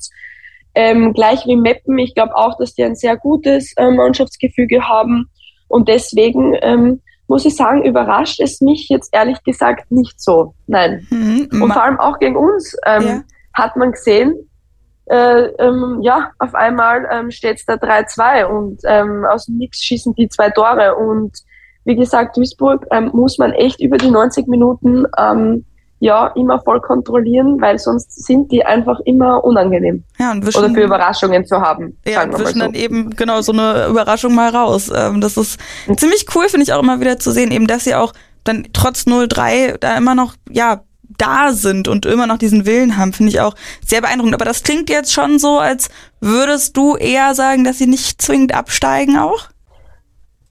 [0.76, 5.30] ähm, gleich wie Meppen, ich glaube auch, dass die ein sehr gutes äh, Mannschaftsgefüge haben.
[5.68, 10.54] Und deswegen ähm, muss ich sagen, überrascht es mich jetzt ehrlich gesagt nicht so.
[10.68, 11.08] Nein.
[11.10, 11.50] Mhm.
[11.62, 13.22] Und vor allem auch gegen uns ähm, ja.
[13.54, 14.36] hat man gesehen,
[15.08, 19.84] äh, ähm, ja, auf einmal ähm, steht es da 3-2 und ähm, aus dem Nix
[19.84, 20.96] schießen die zwei Tore.
[20.96, 21.38] Und
[21.84, 25.66] wie gesagt, Duisburg ähm, muss man echt über die 90 Minuten ähm,
[26.00, 30.04] ja immer voll kontrollieren, weil sonst sind die einfach immer unangenehm.
[30.20, 31.98] Ja, und wischen, Oder für Überraschungen zu haben.
[32.06, 32.60] Ja, und wischen so.
[32.60, 34.92] dann eben genau so eine Überraschung mal raus.
[34.94, 35.98] Ähm, das ist mhm.
[35.98, 39.04] ziemlich cool, finde ich auch immer wieder zu sehen, eben dass sie auch dann trotz
[39.04, 40.82] 0-3 da immer noch, ja,
[41.18, 43.56] da sind und immer noch diesen Willen haben, finde ich auch
[43.86, 44.36] sehr beeindruckend.
[44.36, 48.54] Aber das klingt jetzt schon so, als würdest du eher sagen, dass sie nicht zwingend
[48.54, 49.50] absteigen auch?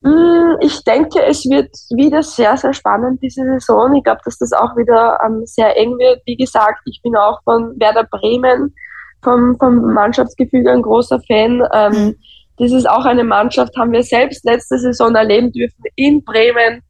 [0.04, 3.94] Mm, ich denke, es wird wieder sehr, sehr spannend diese Saison.
[3.94, 6.20] Ich glaube, dass das auch wieder ähm, sehr eng wird.
[6.26, 8.74] Wie gesagt, ich bin auch von Werder Bremen,
[9.22, 11.66] vom, vom Mannschaftsgefüge ein großer Fan.
[11.72, 12.16] Ähm, mhm.
[12.58, 16.82] das ist auch eine Mannschaft, haben wir selbst letzte Saison erleben dürfen in Bremen.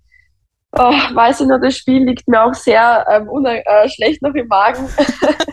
[0.77, 4.49] Oh, weiß ich noch, das Spiel liegt mir auch sehr ähm, äh, schlecht noch im
[4.49, 4.89] Magen.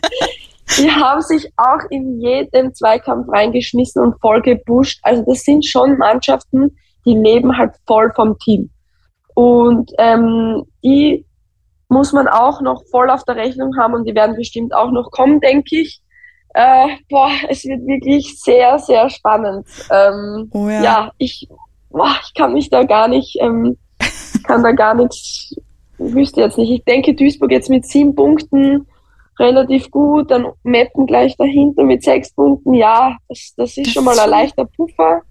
[0.79, 4.99] die haben sich auch in jeden Zweikampf reingeschmissen und voll gepusht.
[5.03, 8.69] Also das sind schon Mannschaften, die leben halt voll vom Team.
[9.33, 11.25] Und ähm, die
[11.89, 15.11] muss man auch noch voll auf der Rechnung haben und die werden bestimmt auch noch
[15.11, 16.01] kommen, denke ich.
[16.53, 19.67] Äh, boah, es wird wirklich sehr, sehr spannend.
[19.89, 20.83] Ähm, oh ja.
[20.83, 21.47] ja, ich,
[21.89, 23.77] boah, ich kann mich da gar nicht, ähm,
[24.45, 25.55] kann da gar nichts,
[25.97, 26.71] wüsste jetzt nicht.
[26.71, 28.87] Ich denke, Duisburg jetzt mit sieben Punkten
[29.39, 32.73] relativ gut, dann Meppen gleich dahinter mit sechs Punkten.
[32.73, 35.21] Ja, das, das ist schon mal ein leichter Puffer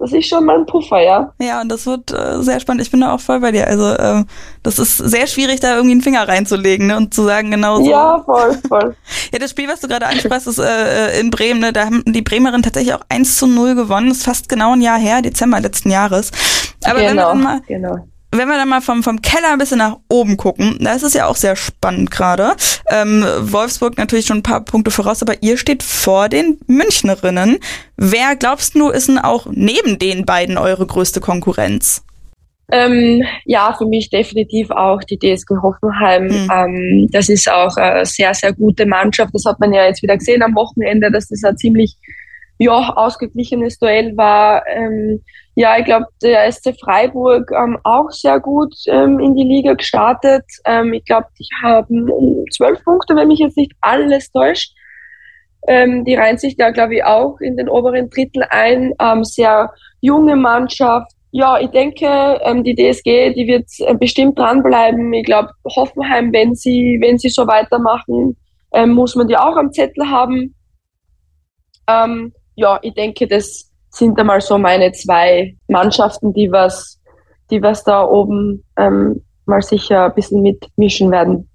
[0.00, 1.32] das ist schon mal ein Puffer, ja.
[1.38, 2.80] Ja, und das wird äh, sehr spannend.
[2.80, 3.66] Ich bin da auch voll bei dir.
[3.66, 4.24] Also äh,
[4.62, 6.96] das ist sehr schwierig, da irgendwie einen Finger reinzulegen ne?
[6.96, 7.90] und zu sagen, genau so.
[7.90, 8.96] Ja, voll, voll.
[9.32, 11.60] ja, das Spiel, was du gerade ansprachst, ist äh, in Bremen.
[11.60, 11.74] Ne?
[11.74, 14.08] Da haben die Bremerin tatsächlich auch 1 zu 0 gewonnen.
[14.08, 16.30] Das ist fast genau ein Jahr her, Dezember letzten Jahres.
[16.82, 17.98] Aber genau, wenn wir dann mal genau
[18.32, 21.14] wenn wir dann mal vom, vom Keller ein bisschen nach oben gucken, da ist es
[21.14, 22.52] ja auch sehr spannend gerade.
[22.90, 27.58] Ähm, Wolfsburg natürlich schon ein paar Punkte voraus, aber ihr steht vor den Münchnerinnen.
[27.96, 32.04] Wer glaubst du, ist denn auch neben den beiden eure größte Konkurrenz?
[32.72, 36.26] Ähm, ja, für mich definitiv auch die DSG Hoffenheim.
[36.26, 36.48] Mhm.
[36.52, 39.34] Ähm, das ist auch eine sehr, sehr gute Mannschaft.
[39.34, 41.96] Das hat man ja jetzt wieder gesehen am Wochenende, dass das ein ziemlich
[42.58, 44.62] ja, ausgeglichenes Duell war.
[44.68, 45.20] Ähm,
[45.60, 50.44] ja, ich glaube, der SC Freiburg ähm, auch sehr gut ähm, in die Liga gestartet.
[50.64, 54.72] Ähm, ich glaube, die haben zwölf Punkte, wenn mich jetzt nicht alles täuscht.
[55.68, 58.94] Ähm, die reihen sich da, glaube ich, auch in den oberen Drittel ein.
[58.98, 59.70] Ähm, sehr
[60.00, 61.12] junge Mannschaft.
[61.30, 62.06] Ja, ich denke,
[62.42, 65.12] ähm, die DSG, die wird äh, bestimmt dranbleiben.
[65.12, 68.34] Ich glaube, Hoffenheim, wenn sie, wenn sie so weitermachen,
[68.72, 70.54] ähm, muss man die auch am Zettel haben.
[71.86, 76.98] Ähm, ja, ich denke, das sind einmal so meine zwei Mannschaften, die was,
[77.50, 81.48] die was da oben ähm, mal sicher ein bisschen mitmischen werden.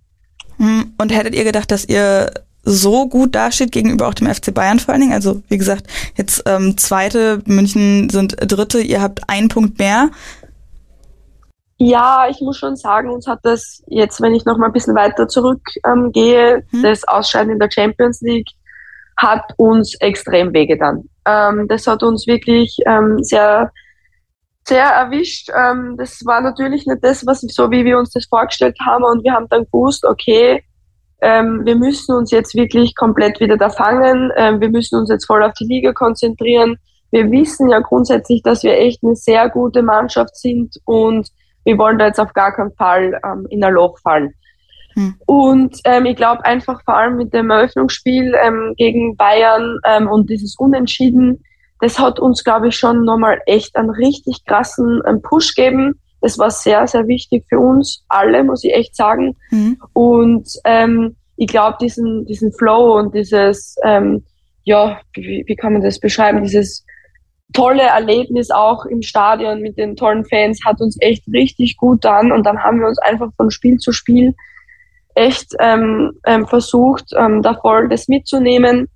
[0.58, 2.32] Hm, und hättet ihr gedacht, dass ihr
[2.65, 5.13] so gut dasteht gegenüber auch dem FC Bayern vor allen Dingen?
[5.13, 10.10] Also wie gesagt, jetzt ähm, zweite, München sind dritte, ihr habt einen Punkt mehr.
[11.78, 14.95] Ja, ich muss schon sagen, uns hat das jetzt, wenn ich noch mal ein bisschen
[14.95, 16.84] weiter zurückgehe, ähm, hm.
[16.84, 18.50] das Ausscheiden in der Champions League
[19.17, 21.08] hat uns extrem wehgetan.
[21.25, 23.71] Ähm, das hat uns wirklich ähm, sehr,
[24.67, 25.49] sehr erwischt.
[25.55, 29.23] Ähm, das war natürlich nicht das, was so wie wir uns das vorgestellt haben und
[29.23, 30.63] wir haben dann gewusst, okay,
[31.21, 34.31] ähm, wir müssen uns jetzt wirklich komplett wieder da fangen.
[34.35, 36.77] Ähm, wir müssen uns jetzt voll auf die Liga konzentrieren.
[37.11, 41.29] Wir wissen ja grundsätzlich, dass wir echt eine sehr gute Mannschaft sind und
[41.63, 44.33] wir wollen da jetzt auf gar keinen Fall ähm, in ein Loch fallen.
[44.95, 45.15] Hm.
[45.25, 50.29] Und ähm, ich glaube einfach vor allem mit dem Eröffnungsspiel ähm, gegen Bayern ähm, und
[50.29, 51.43] dieses Unentschieden,
[51.81, 55.99] das hat uns, glaube ich, schon nochmal echt einen richtig krassen ähm, Push gegeben.
[56.21, 59.36] Das war sehr, sehr wichtig für uns alle, muss ich echt sagen.
[59.51, 59.77] Mhm.
[59.93, 64.23] Und ähm, ich glaube, diesen, diesen Flow und dieses, ähm,
[64.63, 66.86] ja, wie, wie kann man das beschreiben, dieses
[67.53, 72.31] tolle Erlebnis auch im Stadion mit den tollen Fans hat uns echt richtig gut an.
[72.31, 74.34] Und dann haben wir uns einfach von Spiel zu Spiel
[75.15, 78.88] echt ähm, ähm, versucht, ähm, da voll das mitzunehmen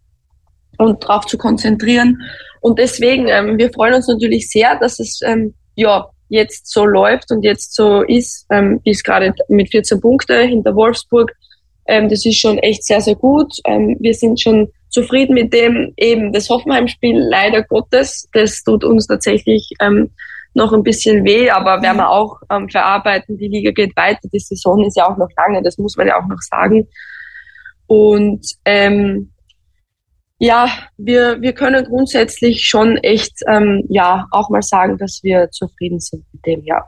[0.77, 2.21] und darauf zu konzentrieren.
[2.61, 7.31] Und deswegen, ähm, wir freuen uns natürlich sehr, dass es ähm, ja jetzt so läuft
[7.31, 11.31] und jetzt so ist, ähm, wie es gerade mit 14 Punkte hinter Wolfsburg.
[11.87, 13.51] Ähm, das ist schon echt sehr, sehr gut.
[13.65, 18.27] Ähm, wir sind schon zufrieden mit dem eben das Hoffenheim-Spiel, leider Gottes.
[18.33, 20.11] Das tut uns tatsächlich ähm,
[20.53, 23.37] noch ein bisschen weh, aber werden wir auch ähm, verarbeiten.
[23.37, 26.19] Die Liga geht weiter, die Saison ist ja auch noch lange, das muss man ja
[26.19, 26.87] auch noch sagen.
[27.87, 29.31] Und ähm,
[30.37, 35.99] ja, wir, wir können grundsätzlich schon echt ähm, ja auch mal sagen, dass wir zufrieden
[35.99, 36.87] sind mit dem, ja.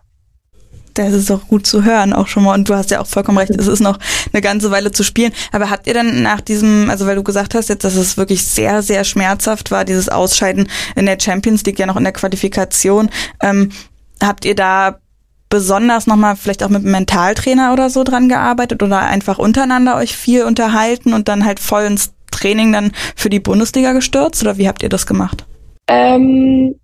[0.94, 2.54] Das ist auch gut zu hören, auch schon mal.
[2.54, 3.98] Und du hast ja auch vollkommen recht, es ist noch
[4.34, 5.32] eine ganze Weile zu spielen.
[5.52, 8.44] Aber habt ihr dann nach diesem, also weil du gesagt hast jetzt, dass es wirklich
[8.44, 13.10] sehr, sehr schmerzhaft war, dieses Ausscheiden in der Champions League, ja noch in der Qualifikation,
[13.42, 13.70] ähm,
[14.22, 15.00] habt ihr da
[15.50, 20.16] besonders nochmal vielleicht auch mit einem Mentaltrainer oder so dran gearbeitet oder einfach untereinander euch
[20.16, 24.42] viel unterhalten und dann halt voll ins Training dann für die Bundesliga gestürzt?
[24.42, 25.46] Oder wie habt ihr das gemacht?
[25.88, 26.76] Ähm,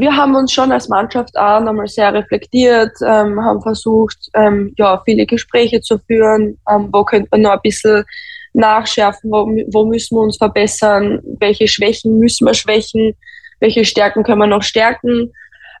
[0.00, 5.02] wir haben uns schon als Mannschaft auch nochmal sehr reflektiert, ähm, haben versucht, ähm, ja,
[5.04, 8.04] viele Gespräche zu führen, ähm, wo könnte man noch ein bisschen
[8.52, 13.14] nachschärfen, wo, wo müssen wir uns verbessern, welche Schwächen müssen wir schwächen,
[13.60, 15.32] welche Stärken können wir noch stärken.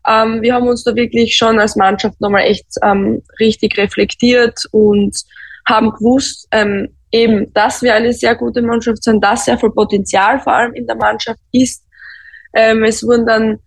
[0.06, 5.16] Ähm, wir haben uns da wirklich schon als Mannschaft nochmal echt ähm, richtig reflektiert und
[5.66, 10.38] haben gewusst, ähm, eben, dass wir eine sehr gute Mannschaft sind, dass sehr viel Potenzial
[10.40, 11.82] vor allem in der Mannschaft ist.
[12.58, 13.58] Es wurden dann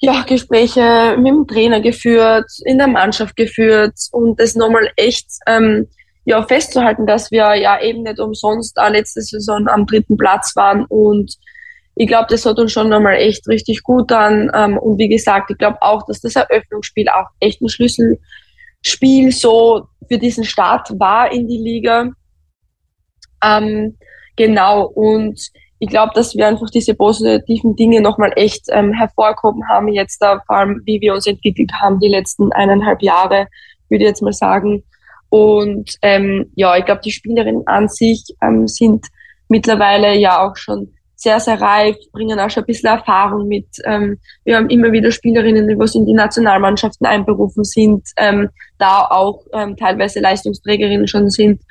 [0.00, 5.86] ja, Gespräche mit dem Trainer geführt, in der Mannschaft geführt und das nochmal echt ähm,
[6.24, 10.84] ja, festzuhalten, dass wir ja eben nicht umsonst auch letzte Saison am dritten Platz waren
[10.86, 11.36] und
[12.00, 14.50] ich glaube, das hat uns schon nochmal echt richtig gut an.
[14.54, 19.86] Ähm, und wie gesagt, ich glaube auch, dass das Eröffnungsspiel auch echt ein Schlüsselspiel so
[20.08, 22.10] für diesen Start war in die Liga.
[23.44, 23.98] Ähm,
[24.34, 29.88] genau, und ich glaube, dass wir einfach diese positiven Dinge nochmal echt ähm, hervorgehoben haben,
[29.88, 33.48] jetzt da vor allem, wie wir uns entwickelt haben die letzten eineinhalb Jahre,
[33.88, 34.84] würde ich jetzt mal sagen.
[35.30, 39.06] Und ähm, ja, ich glaube, die Spielerinnen an sich ähm, sind
[39.48, 43.66] mittlerweile ja auch schon sehr, sehr reif, bringen auch schon ein bisschen Erfahrung mit.
[43.84, 49.06] Ähm, wir haben immer wieder Spielerinnen, die was in die Nationalmannschaften einberufen sind, ähm, da
[49.06, 51.62] auch ähm, teilweise Leistungsträgerinnen schon sind.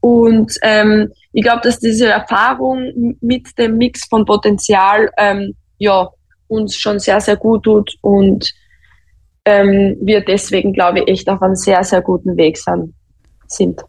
[0.00, 6.08] Und ähm, ich glaube, dass diese Erfahrung mit dem Mix von Potenzial ähm, ja
[6.48, 8.52] uns schon sehr, sehr gut tut und
[9.44, 12.58] ähm, wir deswegen, glaube ich, echt auf einem sehr, sehr guten Weg
[13.46, 13.82] sind.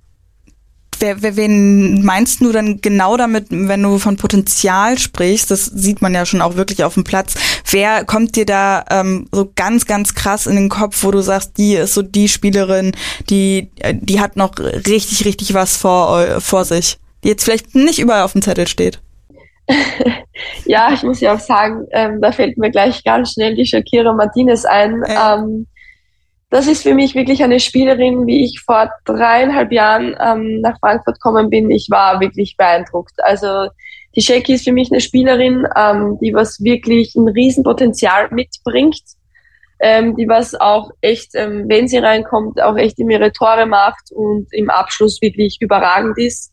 [0.99, 5.49] Wer, wer, wen meinst du dann genau damit, wenn du von Potenzial sprichst?
[5.49, 7.35] Das sieht man ja schon auch wirklich auf dem Platz.
[7.69, 11.57] Wer kommt dir da ähm, so ganz, ganz krass in den Kopf, wo du sagst,
[11.57, 12.91] die ist so die Spielerin,
[13.29, 18.23] die, die hat noch richtig, richtig was vor, vor sich, die jetzt vielleicht nicht überall
[18.23, 18.99] auf dem Zettel steht?
[20.65, 24.13] ja, ich muss ja auch sagen, ähm, da fällt mir gleich ganz schnell die Shakira
[24.13, 25.03] Martinez ein.
[25.07, 25.67] Ähm,
[26.49, 31.15] das ist für mich wirklich eine Spielerin, wie ich vor dreieinhalb Jahren ähm, nach Frankfurt
[31.15, 31.69] gekommen bin.
[31.69, 33.13] Ich war wirklich beeindruckt.
[33.23, 33.67] Also
[34.15, 39.03] die Shaki ist für mich eine Spielerin, ähm, die was wirklich ein Riesenpotenzial mitbringt,
[39.79, 44.11] ähm, die was auch echt, ähm, wenn sie reinkommt, auch echt in ihre Tore macht
[44.11, 46.51] und im Abschluss wirklich überragend ist.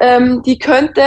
[0.00, 1.02] Ähm, die könnte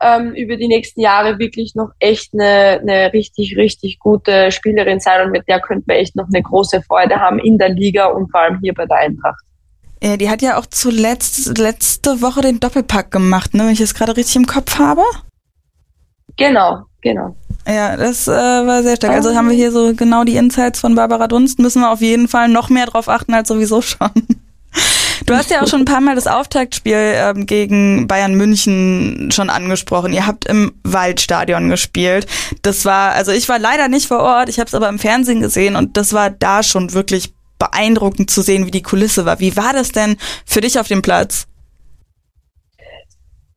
[0.00, 5.26] ähm, über die nächsten Jahre wirklich noch echt eine, eine richtig, richtig gute Spielerin sein
[5.26, 8.30] und mit der könnten wir echt noch eine große Freude haben in der Liga und
[8.30, 9.42] vor allem hier bei der Eintracht.
[10.02, 13.94] Ja, die hat ja auch zuletzt letzte Woche den Doppelpack gemacht, ne, wenn ich es
[13.94, 15.02] gerade richtig im Kopf habe.
[16.36, 17.34] Genau, genau.
[17.66, 19.14] Ja, das äh, war sehr stark.
[19.14, 21.58] Also haben wir hier so genau die Insights von Barbara Dunst.
[21.58, 24.10] Müssen wir auf jeden Fall noch mehr drauf achten als sowieso schon.
[25.26, 29.50] Du hast ja auch schon ein paar Mal das Auftaktspiel ähm, gegen Bayern München schon
[29.50, 30.12] angesprochen.
[30.12, 32.26] Ihr habt im Waldstadion gespielt.
[32.62, 35.40] Das war, also ich war leider nicht vor Ort, ich habe es aber im Fernsehen
[35.40, 39.40] gesehen und das war da schon wirklich beeindruckend zu sehen, wie die Kulisse war.
[39.40, 41.48] Wie war das denn für dich auf dem Platz?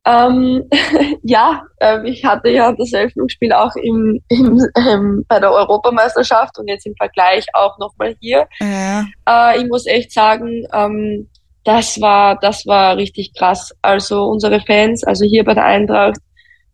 [0.04, 0.68] Ähm,
[1.22, 6.66] ja, äh, ich hatte ja das Eröffnungsspiel auch im, im, ähm, bei der Europameisterschaft und
[6.66, 8.48] jetzt im Vergleich auch nochmal hier.
[8.58, 9.04] Ja.
[9.28, 11.28] Äh, ich muss echt sagen, ähm,
[11.70, 13.72] das war, das war richtig krass.
[13.80, 16.18] Also unsere Fans, also hier bei der Eintracht,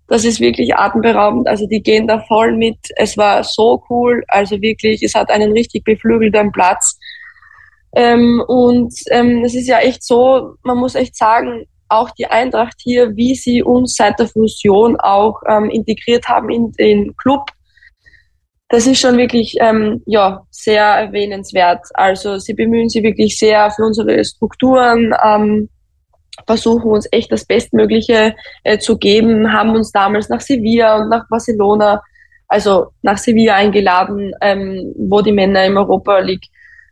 [0.08, 1.48] das ist wirklich atemberaubend.
[1.48, 2.78] Also die gehen da voll mit.
[2.96, 4.24] Es war so cool.
[4.28, 6.98] Also wirklich, es hat einen richtig beflügelten Platz.
[7.94, 12.76] Ähm, und ähm, es ist ja echt so, man muss echt sagen, auch die Eintracht
[12.82, 17.50] hier, wie sie uns seit der Fusion auch ähm, integriert haben in den Club,
[18.68, 21.86] das ist schon wirklich ähm, ja sehr erwähnenswert.
[21.94, 25.68] Also sie bemühen sich wirklich sehr für unsere Strukturen, ähm,
[26.46, 31.26] versuchen uns echt das Bestmögliche äh, zu geben, haben uns damals nach Sevilla und nach
[31.28, 32.02] Barcelona,
[32.48, 36.46] also nach Sevilla eingeladen, ähm, wo die Männer im Europa League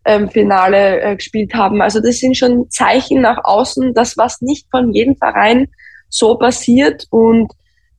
[0.04, 1.82] ähm, Finale äh, gespielt haben.
[1.82, 5.68] Also das sind schon Zeichen nach außen, das was nicht von jedem Verein
[6.08, 7.52] so passiert und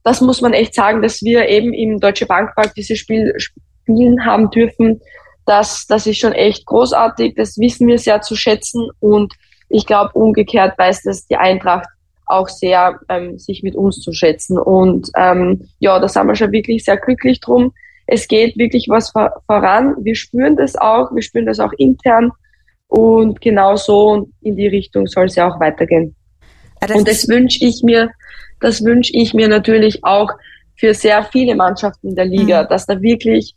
[0.06, 4.52] das muss man echt sagen, dass wir eben im Deutsche Bankpark dieses Spiel spielen haben
[4.52, 5.02] dürfen.
[5.48, 7.34] Das, das ist schon echt großartig.
[7.36, 9.34] Das wissen wir sehr zu schätzen und
[9.68, 11.88] ich glaube, umgekehrt weiß das die Eintracht
[12.28, 14.60] auch sehr, ähm, sich mit uns zu schätzen.
[14.60, 17.74] Und ähm, ja, da sind wir schon wirklich sehr glücklich drum.
[18.06, 19.96] Es geht wirklich was voran.
[20.02, 22.32] Wir spüren das auch, wir spüren das auch intern.
[22.88, 26.16] Und genau so in die Richtung soll es ja auch weitergehen.
[26.88, 28.12] Ja, und das wünsche ich mir,
[28.60, 30.30] das wünsche ich mir natürlich auch
[30.78, 32.68] für sehr viele Mannschaften in der Liga, mhm.
[32.70, 33.56] dass da wirklich,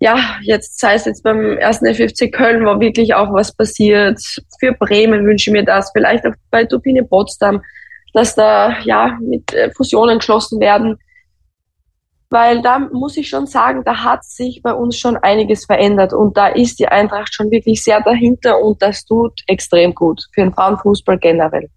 [0.00, 4.20] ja, jetzt sei es jetzt beim ersten FFC Köln, wo wirklich auch was passiert.
[4.60, 7.62] Für Bremen wünsche ich mir das, vielleicht auch bei Turbine Potsdam,
[8.12, 10.98] dass da, ja, mit äh, Fusionen geschlossen werden
[12.34, 16.36] weil da muss ich schon sagen, da hat sich bei uns schon einiges verändert und
[16.36, 20.52] da ist die Eintracht schon wirklich sehr dahinter und das tut extrem gut für den
[20.52, 21.70] Frauenfußball generell.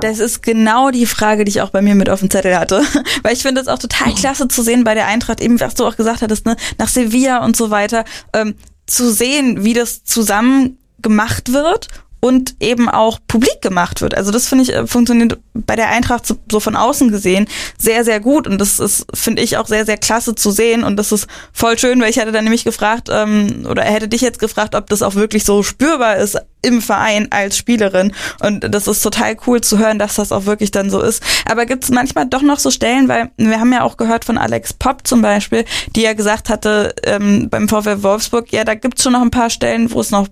[0.00, 2.82] Das ist genau die Frage, die ich auch bei mir mit auf dem Zettel hatte.
[3.22, 5.84] Weil ich finde es auch total klasse zu sehen bei der Eintracht, eben was du
[5.84, 8.54] auch gesagt hattest, ne, nach Sevilla und so weiter, ähm,
[8.86, 11.88] zu sehen, wie das zusammen gemacht wird
[12.26, 14.16] und eben auch publik gemacht wird.
[14.16, 17.46] Also das finde ich äh, funktioniert bei der Eintracht so, von außen gesehen
[17.78, 20.96] sehr, sehr gut und das ist, finde ich, auch sehr, sehr klasse zu sehen und
[20.96, 24.22] das ist voll schön, weil ich hatte dann nämlich gefragt ähm, oder er hätte dich
[24.22, 28.88] jetzt gefragt, ob das auch wirklich so spürbar ist im Verein als Spielerin und das
[28.88, 31.22] ist total cool zu hören, dass das auch wirklich dann so ist.
[31.48, 34.36] Aber gibt es manchmal doch noch so Stellen, weil wir haben ja auch gehört von
[34.36, 39.04] Alex Popp zum Beispiel, die ja gesagt hatte ähm, beim VfL Wolfsburg, ja, da gibt's
[39.04, 40.26] schon noch ein paar Stellen, wo es noch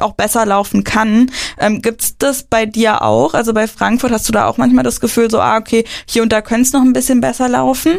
[0.00, 1.30] auch besser laufen kann.
[1.58, 3.34] Ähm, gibt's das bei dir auch?
[3.34, 6.32] Also bei Frankfurt hast du da auch manchmal das Gefühl, so, ah, okay, hier und
[6.32, 7.98] da könnte es noch ein bisschen besser laufen?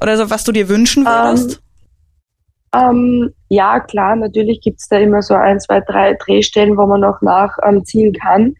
[0.00, 1.60] Oder so, was du dir wünschen würdest?
[2.72, 7.00] Um, um, ja, klar, natürlich gibt's da immer so ein, zwei, drei Drehstellen, wo man
[7.00, 8.54] noch nachziehen ähm, kann.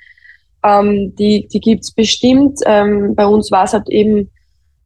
[0.63, 2.61] Ähm, die die gibt's bestimmt.
[2.67, 4.31] Ähm, bei uns war es halt eben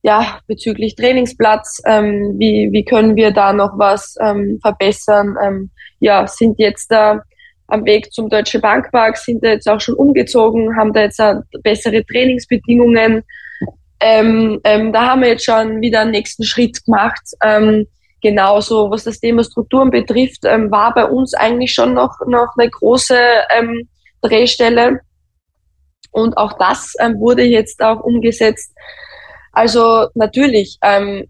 [0.02, 1.80] ja bezüglich Trainingsplatz.
[1.87, 5.37] Ähm, wie, wie können wir da noch was ähm, verbessern?
[5.42, 7.22] Ähm, ja, sind jetzt da
[7.68, 11.20] am Weg zum Deutsche Bankpark, sind da jetzt auch schon umgezogen, haben da jetzt
[11.62, 13.22] bessere Trainingsbedingungen.
[14.00, 17.22] Ähm, ähm, da haben wir jetzt schon wieder einen nächsten Schritt gemacht.
[17.42, 17.87] Ähm,
[18.20, 22.68] genauso, was das Thema Strukturen betrifft, ähm, war bei uns eigentlich schon noch, noch eine
[22.68, 23.18] große
[23.57, 23.88] ähm,
[24.20, 25.00] Drehstelle.
[26.11, 28.72] Und auch das ähm, wurde jetzt auch umgesetzt.
[29.53, 31.27] Also natürlich, ähm,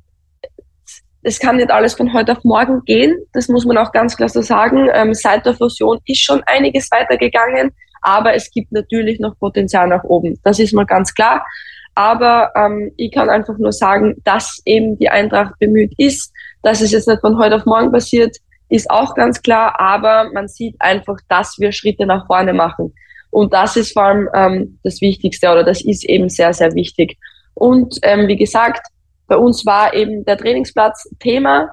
[1.25, 3.17] es kann nicht alles von heute auf morgen gehen.
[3.33, 4.89] Das muss man auch ganz klar so sagen.
[4.93, 10.05] Ähm, seit der Fusion ist schon einiges weitergegangen, aber es gibt natürlich noch Potenzial nach
[10.05, 10.39] oben.
[10.45, 11.45] Das ist mal ganz klar.
[11.95, 16.33] Aber ähm, ich kann einfach nur sagen, dass eben die Eintracht bemüht ist,
[16.63, 18.37] dass es jetzt nicht von heute auf morgen passiert,
[18.69, 19.81] ist auch ganz klar.
[19.81, 22.93] Aber man sieht einfach, dass wir Schritte nach vorne machen.
[23.31, 27.17] Und das ist vor allem ähm, das Wichtigste oder das ist eben sehr, sehr wichtig.
[27.55, 28.87] Und ähm, wie gesagt,
[29.27, 31.71] bei uns war eben der Trainingsplatz Thema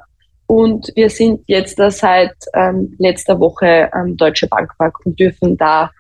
[0.47, 5.91] und wir sind jetzt da seit ähm, letzter Woche am Deutsche Bankpark und dürfen da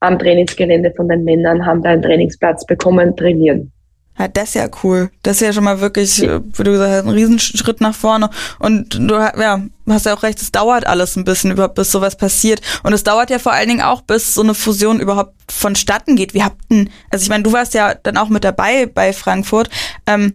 [0.00, 3.72] am Trainingsgelände von den Männern, haben da einen Trainingsplatz bekommen, trainieren.
[4.18, 5.10] Ja, das ist ja cool.
[5.22, 8.28] Das ist ja schon mal wirklich, äh, wie du gesagt hast, ein Riesenschritt nach vorne.
[8.58, 12.16] Und du ja, hast ja auch recht, es dauert alles ein bisschen überhaupt, bis sowas
[12.16, 12.60] passiert.
[12.82, 16.34] Und es dauert ja vor allen Dingen auch, bis so eine Fusion überhaupt vonstatten geht.
[16.34, 19.70] Wie habt denn, also ich meine, du warst ja dann auch mit dabei bei Frankfurt.
[20.06, 20.34] Ähm,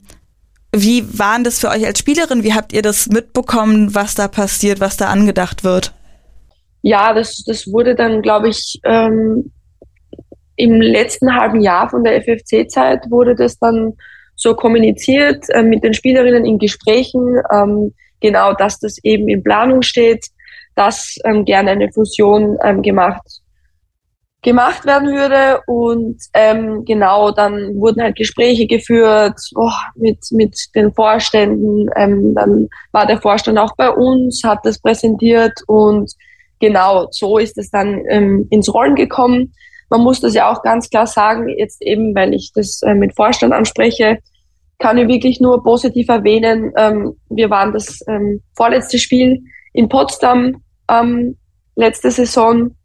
[0.82, 2.44] wie waren das für euch als Spielerin?
[2.44, 5.94] Wie habt ihr das mitbekommen, was da passiert, was da angedacht wird?
[6.82, 9.52] Ja, das, das wurde dann, glaube ich, ähm,
[10.56, 13.94] im letzten halben Jahr von der FFC-Zeit wurde das dann
[14.36, 19.82] so kommuniziert äh, mit den Spielerinnen in Gesprächen, ähm, genau, dass das eben in Planung
[19.82, 20.28] steht,
[20.76, 23.42] dass ähm, gerne eine Fusion ähm, gemacht
[24.46, 30.94] gemacht werden würde und ähm, genau dann wurden halt Gespräche geführt oh, mit mit den
[30.94, 36.14] Vorständen ähm, dann war der Vorstand auch bei uns hat das präsentiert und
[36.60, 39.52] genau so ist es dann ähm, ins Rollen gekommen
[39.90, 43.16] man muss das ja auch ganz klar sagen, jetzt eben, weil ich das äh, mit
[43.16, 44.20] Vorstand anspreche,
[44.80, 46.72] kann ich wirklich nur positiv erwähnen.
[46.76, 51.38] Ähm, wir waren das ähm, vorletzte Spiel in Potsdam ähm,
[51.76, 52.76] letzte Saison.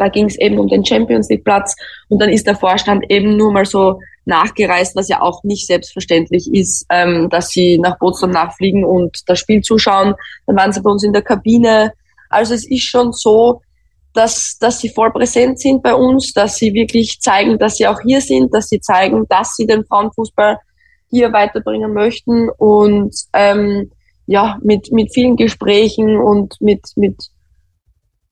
[0.00, 1.76] Da ging es eben um den Champions League Platz
[2.08, 6.52] und dann ist der Vorstand eben nur mal so nachgereist, was ja auch nicht selbstverständlich
[6.52, 10.14] ist, ähm, dass sie nach Potsdam nachfliegen und das Spiel zuschauen.
[10.46, 11.92] Dann waren sie bei uns in der Kabine.
[12.30, 13.60] Also es ist schon so,
[14.14, 18.00] dass, dass sie voll präsent sind bei uns, dass sie wirklich zeigen, dass sie auch
[18.00, 20.58] hier sind, dass sie zeigen, dass sie den Frauenfußball
[21.10, 23.90] hier weiterbringen möchten und ähm,
[24.26, 27.16] ja, mit, mit vielen Gesprächen und mit, mit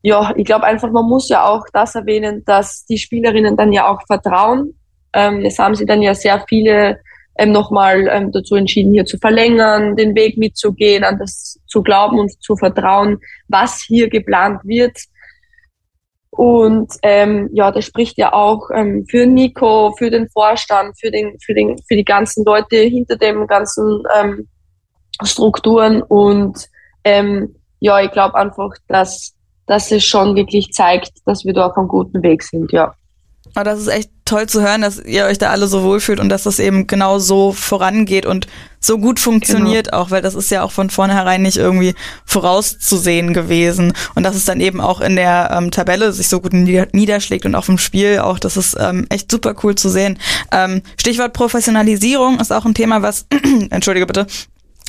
[0.03, 3.89] ja, ich glaube einfach, man muss ja auch das erwähnen, dass die Spielerinnen dann ja
[3.89, 4.75] auch vertrauen.
[5.13, 7.01] Ähm, es haben sie dann ja sehr viele
[7.39, 12.19] ähm, nochmal ähm, dazu entschieden, hier zu verlängern, den Weg mitzugehen, an das zu glauben
[12.19, 14.97] und zu vertrauen, was hier geplant wird.
[16.31, 21.37] Und ähm, ja, das spricht ja auch ähm, für Nico, für den Vorstand, für den,
[21.41, 24.49] für den, für die ganzen Leute hinter dem ganzen ähm,
[25.25, 26.03] Strukturen.
[26.03, 26.69] Und
[27.05, 29.35] ähm, ja, ich glaube einfach, dass,
[29.69, 32.95] dass es schon wirklich zeigt, dass wir da auf einem guten Weg sind, ja.
[33.55, 36.29] Aber das ist echt toll zu hören, dass ihr euch da alle so wohlfühlt und
[36.29, 38.47] dass das eben genau so vorangeht und
[38.79, 39.99] so gut funktioniert genau.
[39.99, 41.95] auch, weil das ist ja auch von vornherein nicht irgendwie
[42.27, 43.95] vorauszusehen gewesen.
[44.15, 47.55] Und dass es dann eben auch in der ähm, Tabelle sich so gut niederschlägt und
[47.55, 50.19] auch im Spiel auch, das ist ähm, echt super cool zu sehen.
[50.53, 53.27] Ähm, Stichwort Professionalisierung ist auch ein Thema, was,
[53.71, 54.27] entschuldige bitte,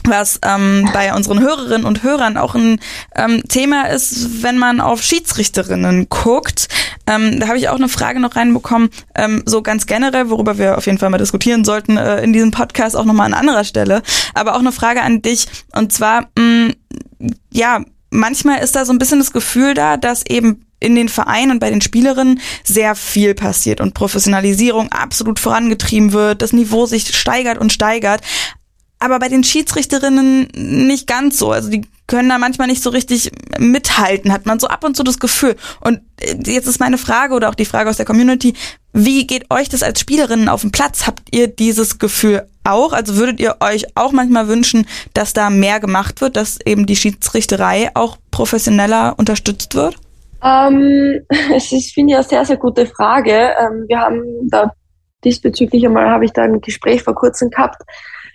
[0.07, 2.79] was ähm, bei unseren Hörerinnen und Hörern auch ein
[3.15, 6.67] ähm, Thema ist, wenn man auf Schiedsrichterinnen guckt.
[7.07, 10.77] Ähm, da habe ich auch eine Frage noch reinbekommen, ähm, so ganz generell, worüber wir
[10.77, 14.01] auf jeden Fall mal diskutieren sollten äh, in diesem Podcast auch nochmal an anderer Stelle.
[14.33, 16.73] Aber auch eine Frage an dich und zwar, mh,
[17.51, 17.81] ja,
[18.11, 21.59] manchmal ist da so ein bisschen das Gefühl da, dass eben in den Vereinen und
[21.59, 27.57] bei den Spielerinnen sehr viel passiert und Professionalisierung absolut vorangetrieben wird, das Niveau sich steigert
[27.57, 28.21] und steigert.
[28.99, 31.51] Aber bei den Schiedsrichterinnen nicht ganz so.
[31.51, 35.03] Also die können da manchmal nicht so richtig mithalten, hat man so ab und zu
[35.03, 35.55] das Gefühl.
[35.79, 38.55] Und äh, jetzt ist meine Frage oder auch die Frage aus der Community,
[38.91, 41.07] wie geht euch das als Spielerinnen auf dem Platz?
[41.07, 42.91] Habt ihr dieses Gefühl auch?
[42.91, 46.95] Also würdet ihr euch auch manchmal wünschen, dass da mehr gemacht wird, dass eben die
[46.95, 49.95] Schiedsrichterei auch professioneller unterstützt wird?
[50.43, 51.21] Ähm,
[51.55, 53.31] es ist, finde ich, eine sehr, sehr gute Frage.
[53.31, 54.71] Ähm, wir haben da
[55.23, 57.83] diesbezüglich einmal, habe ich da ein Gespräch vor kurzem gehabt.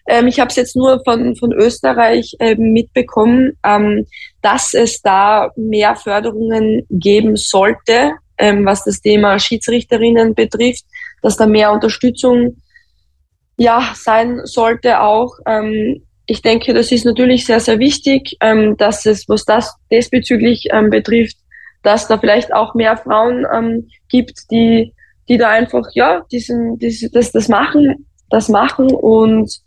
[0.06, 4.06] Ähm, ich habe es jetzt nur von, von Österreich ähm, mitbekommen, ähm,
[4.42, 10.84] dass es da mehr Förderungen geben sollte, ähm, was das Thema Schiedsrichterinnen betrifft,
[11.22, 12.60] dass da mehr Unterstützung
[13.56, 15.38] ja sein sollte auch.
[15.46, 20.68] Ähm, ich denke, das ist natürlich sehr, sehr wichtig, ähm, dass es, was das diesbezüglich
[20.72, 21.36] ähm, betrifft,
[21.82, 24.94] dass da vielleicht auch mehr Frauen ähm, gibt, die,
[25.28, 29.63] die da einfach, ja, diesen, diese, das, das machen, das machen und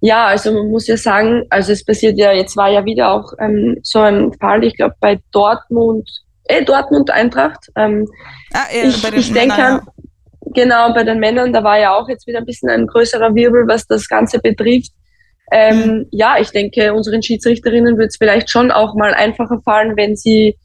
[0.00, 3.32] ja, also man muss ja sagen, also es passiert ja, jetzt war ja wieder auch
[3.40, 6.08] ähm, so ein Fall, ich glaube bei Dortmund,
[6.44, 7.66] äh, Dortmund Eintracht.
[7.76, 8.06] Ähm,
[8.52, 9.80] ah, ja, ich, ich denke an,
[10.54, 13.66] genau, bei den Männern, da war ja auch jetzt wieder ein bisschen ein größerer Wirbel,
[13.66, 14.92] was das Ganze betrifft.
[15.50, 16.06] Ähm, mhm.
[16.12, 20.56] Ja, ich denke, unseren Schiedsrichterinnen wird es vielleicht schon auch mal einfacher fallen, wenn sie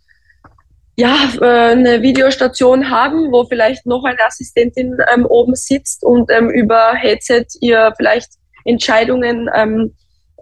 [0.95, 6.51] ja, äh, eine Videostation haben, wo vielleicht noch eine Assistentin ähm, oben sitzt und ähm,
[6.51, 8.33] über Headset ihr vielleicht
[8.65, 9.93] Entscheidungen, ähm,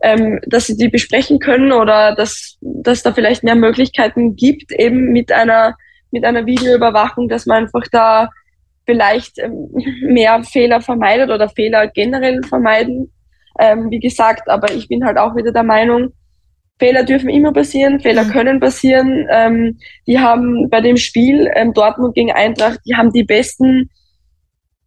[0.02, 5.12] ähm, dass sie die besprechen können oder dass, dass da vielleicht mehr Möglichkeiten gibt, eben
[5.12, 5.76] mit einer,
[6.12, 8.30] mit einer Videoüberwachung, dass man einfach da
[8.86, 9.70] vielleicht ähm,
[10.02, 13.12] mehr Fehler vermeidet oder Fehler generell vermeiden.
[13.60, 16.14] Ähm, wie gesagt, aber ich bin halt auch wieder der Meinung,
[16.82, 18.32] Fehler dürfen immer passieren, Fehler mhm.
[18.32, 19.28] können passieren.
[19.30, 23.92] Ähm, die haben bei dem Spiel ähm, Dortmund gegen Eintracht, die haben die besten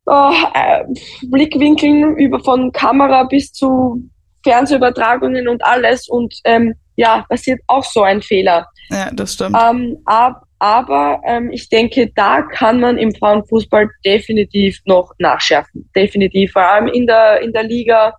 [0.07, 0.84] äh,
[1.26, 4.02] Blickwinkeln über von Kamera bis zu
[4.42, 8.66] Fernsehübertragungen und alles und ähm, ja, passiert auch so ein Fehler.
[8.90, 9.57] Ja, das stimmt.
[9.61, 15.90] Ähm, ab, aber ähm, ich denke, da kann man im Frauenfußball definitiv noch nachschärfen.
[15.94, 16.52] Definitiv.
[16.52, 18.14] Vor allem in der, in der Liga,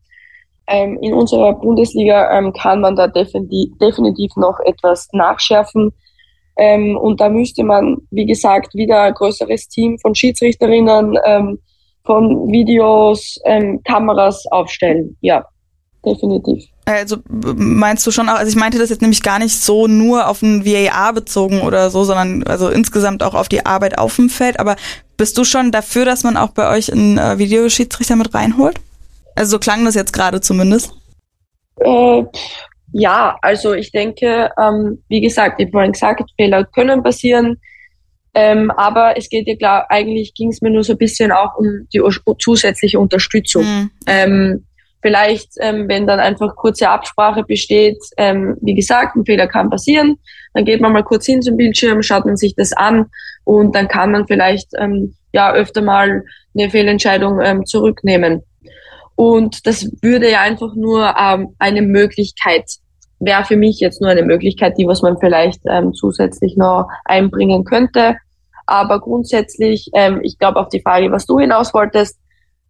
[0.68, 5.92] ähm, in unserer Bundesliga ähm, kann man da definitiv, definitiv noch etwas nachschärfen.
[6.58, 11.60] Ähm, und da müsste man, wie gesagt, wieder ein größeres Team von Schiedsrichterinnen ähm,
[12.06, 15.16] von Videos, ähm, Kameras aufstellen.
[15.22, 15.46] Ja,
[16.06, 16.64] definitiv.
[16.86, 20.28] Also meinst du schon auch, also ich meinte das jetzt nämlich gar nicht so nur
[20.28, 24.30] auf ein VAR bezogen oder so, sondern also insgesamt auch auf die Arbeit auf dem
[24.30, 24.60] Feld.
[24.60, 24.76] Aber
[25.18, 28.80] bist du schon dafür, dass man auch bei euch einen äh, Videoschiedsrichter mit reinholt?
[29.36, 30.94] Also so klang das jetzt gerade zumindest.
[31.80, 32.24] Äh,
[32.94, 37.60] ja, also ich denke, ähm, wie gesagt, ich habe vorhin gesagt, Fehler können passieren.
[38.36, 41.56] Ähm, aber es geht ja klar, eigentlich ging es mir nur so ein bisschen auch
[41.58, 42.02] um die
[42.38, 43.64] zusätzliche Unterstützung.
[43.64, 43.92] Mhm.
[44.08, 44.66] Ähm,
[45.02, 50.18] vielleicht, ähm, wenn dann einfach kurze Absprache besteht, ähm, wie gesagt, ein Fehler kann passieren,
[50.54, 53.06] dann geht man mal kurz hin zum Bildschirm, schaut man sich das an
[53.46, 56.24] und dann kann man vielleicht ähm, ja öfter mal
[56.58, 58.42] eine Fehlentscheidung ähm, zurücknehmen.
[59.16, 61.16] Und das würde ja einfach nur
[61.60, 62.66] eine Möglichkeit,
[63.20, 67.64] wäre für mich jetzt nur eine Möglichkeit, die was man vielleicht ähm, zusätzlich noch einbringen
[67.64, 68.18] könnte.
[68.66, 72.20] Aber grundsätzlich, ähm, ich glaube auf die Frage, was du hinaus wolltest,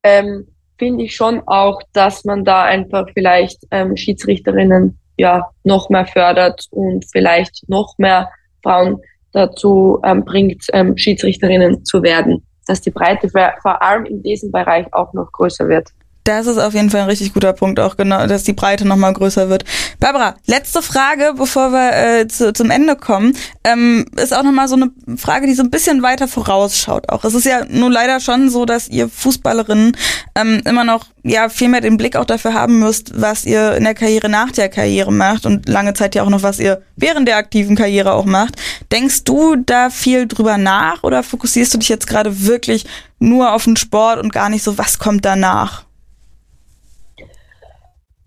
[0.04, 6.06] ähm, finde ich schon auch, dass man da einfach vielleicht ähm, Schiedsrichterinnen ja noch mehr
[6.06, 8.30] fördert und vielleicht noch mehr
[8.62, 9.00] Frauen
[9.32, 12.46] dazu ähm, bringt, ähm, Schiedsrichterinnen zu werden.
[12.68, 15.90] Dass die Breite vor allem in diesem Bereich auch noch größer wird.
[16.26, 19.14] Das ist auf jeden Fall ein richtig guter Punkt, auch genau, dass die Breite nochmal
[19.14, 19.64] größer wird.
[20.00, 24.76] Barbara, letzte Frage, bevor wir äh, zu, zum Ende kommen, ähm, ist auch nochmal so
[24.76, 27.10] eine Frage, die so ein bisschen weiter vorausschaut.
[27.10, 29.96] Auch es ist ja nur leider schon so, dass ihr Fußballerinnen
[30.34, 33.84] ähm, immer noch ja viel mehr den Blick auch dafür haben müsst, was ihr in
[33.84, 37.28] der Karriere nach der Karriere macht und lange Zeit ja auch noch, was ihr während
[37.28, 38.56] der aktiven Karriere auch macht.
[38.92, 42.88] Denkst du da viel drüber nach oder fokussierst du dich jetzt gerade wirklich
[43.20, 45.85] nur auf den Sport und gar nicht so, was kommt danach?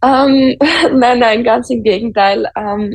[0.03, 0.57] Ähm,
[0.95, 2.49] nein, nein, ganz im Gegenteil.
[2.57, 2.95] Ähm,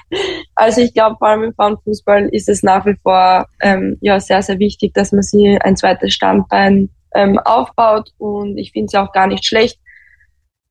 [0.54, 4.42] also ich glaube, vor allem im Frauenfußball ist es nach wie vor ähm, ja sehr,
[4.42, 9.12] sehr wichtig, dass man sich ein zweites Standbein ähm, aufbaut und ich finde es auch
[9.12, 9.78] gar nicht schlecht,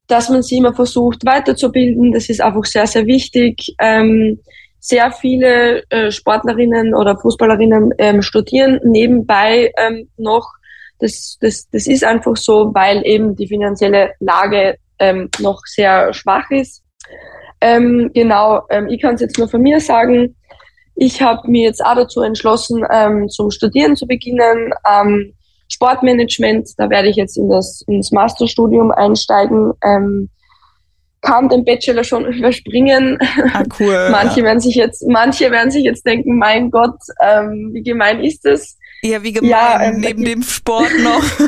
[0.07, 2.11] dass man sie immer versucht weiterzubilden.
[2.11, 3.75] Das ist einfach sehr, sehr wichtig.
[3.79, 4.39] Ähm,
[4.79, 9.71] sehr viele äh, Sportlerinnen oder Fußballerinnen ähm, studieren nebenbei
[10.17, 10.47] noch.
[10.97, 16.49] Das, das, das ist einfach so, weil eben die finanzielle Lage ähm, noch sehr schwach
[16.51, 16.83] ist.
[17.59, 20.35] Ähm, genau, ähm, ich kann es jetzt nur von mir sagen.
[20.95, 24.71] ich habe mir jetzt auch dazu entschlossen, ähm, zum Studieren zu beginnen.
[24.87, 25.33] Ähm,
[25.67, 29.71] Sportmanagement, da werde ich jetzt in das, ins Masterstudium einsteigen.
[29.83, 30.29] Ähm,
[31.21, 33.17] kann den Bachelor schon überspringen.
[33.53, 34.09] Ah, cool.
[34.11, 38.45] manche werden sich jetzt, manche werden sich jetzt denken, mein Gott, ähm, wie gemein ist
[38.45, 38.77] es?
[39.03, 41.23] Ja, wie gemein, ja, ähm, neben dem Sport noch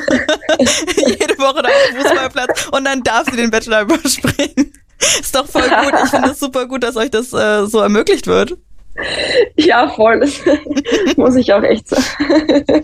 [0.97, 4.73] jede Woche auf dem Fußballplatz und dann darf sie den Bachelor überspringen.
[4.97, 5.93] Ist doch voll gut.
[6.03, 8.57] Ich finde es super gut, dass euch das äh, so ermöglicht wird.
[9.55, 10.21] Ja, voll.
[10.21, 10.41] Das
[11.17, 12.83] muss ich auch echt sagen.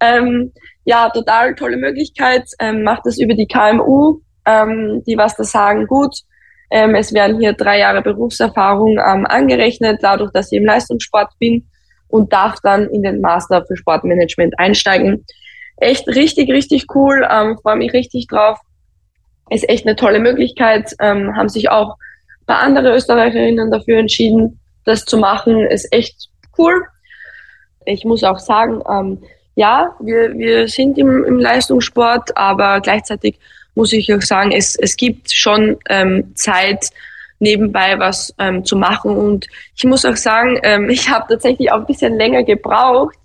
[0.00, 0.52] ähm,
[0.84, 2.44] ja, total tolle Möglichkeit.
[2.58, 6.14] Ähm, macht das über die KMU, ähm, die was da sagen, gut.
[6.70, 11.69] Ähm, es werden hier drei Jahre Berufserfahrung ähm, angerechnet, dadurch, dass ich im Leistungssport bin
[12.10, 15.24] und darf dann in den Master für Sportmanagement einsteigen.
[15.76, 17.26] Echt richtig, richtig cool.
[17.30, 18.58] Ähm, Freue mich richtig drauf.
[19.50, 20.94] Ist echt eine tolle Möglichkeit.
[21.00, 21.96] Ähm, haben sich auch
[22.42, 25.66] ein paar andere Österreicherinnen dafür entschieden, das zu machen.
[25.66, 26.84] Ist echt cool.
[27.86, 29.22] Ich muss auch sagen, ähm,
[29.54, 33.38] ja, wir, wir sind im, im Leistungssport, aber gleichzeitig
[33.74, 36.90] muss ich auch sagen, es, es gibt schon ähm, Zeit,
[37.40, 39.16] nebenbei was ähm, zu machen.
[39.16, 43.16] Und ich muss auch sagen, ähm, ich habe tatsächlich auch ein bisschen länger gebraucht,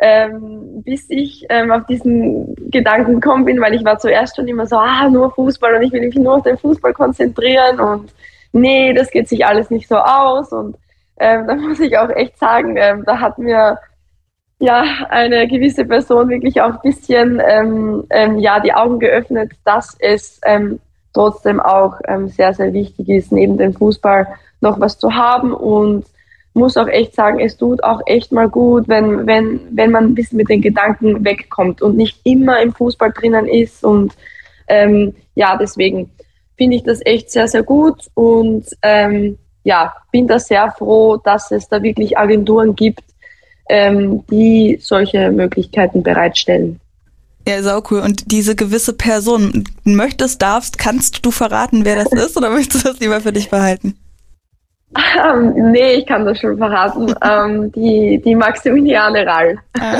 [0.00, 4.66] ähm, bis ich ähm, auf diesen Gedanken gekommen bin, weil ich war zuerst schon immer
[4.66, 8.12] so, ah, nur Fußball und ich will mich nur auf den Fußball konzentrieren und
[8.52, 10.52] nee, das geht sich alles nicht so aus.
[10.52, 10.76] Und
[11.18, 13.78] ähm, da muss ich auch echt sagen, ähm, da hat mir
[14.58, 19.96] ja eine gewisse Person wirklich auch ein bisschen ähm, ähm, ja die Augen geöffnet, dass
[19.98, 20.80] es ähm,
[21.14, 24.26] trotzdem auch ähm, sehr sehr wichtig ist, neben dem Fußball
[24.60, 26.04] noch was zu haben und
[26.54, 30.14] muss auch echt sagen, es tut auch echt mal gut, wenn wenn wenn man ein
[30.14, 34.14] bisschen mit den Gedanken wegkommt und nicht immer im Fußball drinnen ist und
[34.68, 36.10] ähm, ja deswegen
[36.56, 41.50] finde ich das echt sehr sehr gut und ähm, ja bin da sehr froh, dass
[41.50, 43.02] es da wirklich Agenturen gibt,
[43.68, 46.80] ähm, die solche Möglichkeiten bereitstellen.
[47.46, 48.00] Ja, sau cool.
[48.00, 52.88] Und diese gewisse Person, möchtest, darfst, kannst du verraten, wer das ist oder möchtest du
[52.88, 53.98] das lieber für dich behalten?
[54.96, 57.14] Ähm, nee, ich kann das schon verraten.
[57.22, 59.58] ähm, die, die Maximiliane Rall.
[59.78, 59.98] Ah.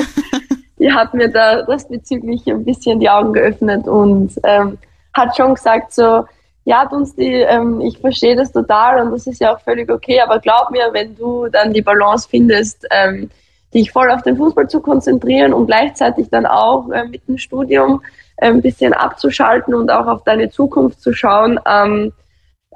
[0.78, 4.78] die hat mir da das bezüglich ein bisschen die Augen geöffnet und ähm,
[5.12, 6.24] hat schon gesagt so,
[6.64, 10.38] ja, Dunsti, ähm, ich verstehe das total und das ist ja auch völlig okay, aber
[10.38, 13.30] glaub mir, wenn du dann die Balance findest, ähm,
[13.74, 18.02] dich voll auf den Fußball zu konzentrieren und gleichzeitig dann auch äh, mit dem Studium
[18.36, 22.12] äh, ein bisschen abzuschalten und auch auf deine Zukunft zu schauen, ähm,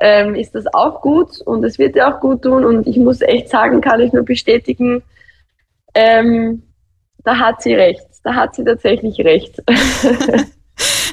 [0.00, 2.64] ähm, ist das auch gut und es wird dir auch gut tun.
[2.64, 5.02] Und ich muss echt sagen, kann ich nur bestätigen,
[5.94, 6.62] ähm,
[7.24, 8.06] da hat sie recht.
[8.22, 9.62] Da hat sie tatsächlich recht.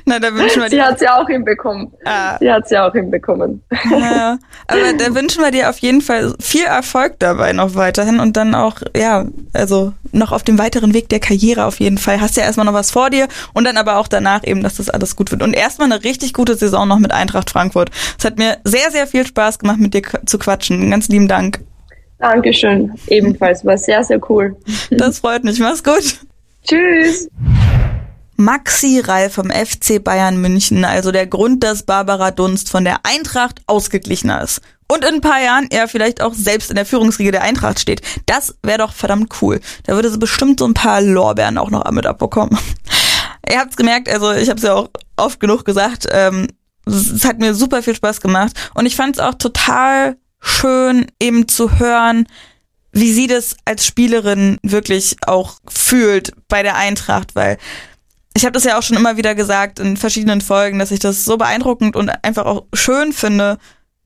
[0.07, 1.91] Na, da wünschen wir Sie hat sie auch hinbekommen.
[2.05, 2.37] Ah.
[2.39, 3.63] Sie hat sie auch hinbekommen.
[3.89, 4.37] Ja,
[4.67, 8.53] aber da wünschen wir dir auf jeden Fall viel Erfolg dabei noch weiterhin und dann
[8.53, 12.21] auch, ja, also noch auf dem weiteren Weg der Karriere auf jeden Fall.
[12.21, 14.89] Hast ja erstmal noch was vor dir und dann aber auch danach eben, dass das
[14.89, 15.41] alles gut wird.
[15.41, 17.89] Und erstmal eine richtig gute Saison noch mit Eintracht Frankfurt.
[18.17, 20.91] Es hat mir sehr, sehr viel Spaß gemacht, mit dir zu quatschen.
[20.91, 21.61] Ganz lieben Dank.
[22.19, 22.93] Dankeschön.
[23.07, 23.65] Ebenfalls.
[23.65, 24.55] War sehr, sehr cool.
[24.91, 25.59] Das freut mich.
[25.59, 26.19] Mach's gut.
[26.63, 27.29] Tschüss.
[28.37, 33.61] Maxi Rall vom FC Bayern München, also der Grund, dass Barbara Dunst von der Eintracht
[33.65, 34.61] ausgeglichener ist.
[34.87, 38.01] Und in ein paar Jahren er vielleicht auch selbst in der Führungsriege der Eintracht steht.
[38.25, 39.59] Das wäre doch verdammt cool.
[39.83, 42.57] Da würde sie bestimmt so ein paar Lorbeeren auch noch mit abbekommen.
[43.49, 46.47] Ihr habt's gemerkt, also ich habe es ja auch oft genug gesagt, ähm,
[46.85, 48.53] es hat mir super viel Spaß gemacht.
[48.73, 52.27] Und ich fand es auch total schön, eben zu hören,
[52.91, 57.57] wie sie das als Spielerin wirklich auch fühlt bei der Eintracht, weil
[58.35, 61.23] ich habe das ja auch schon immer wieder gesagt in verschiedenen Folgen, dass ich das
[61.23, 63.57] so beeindruckend und einfach auch schön finde,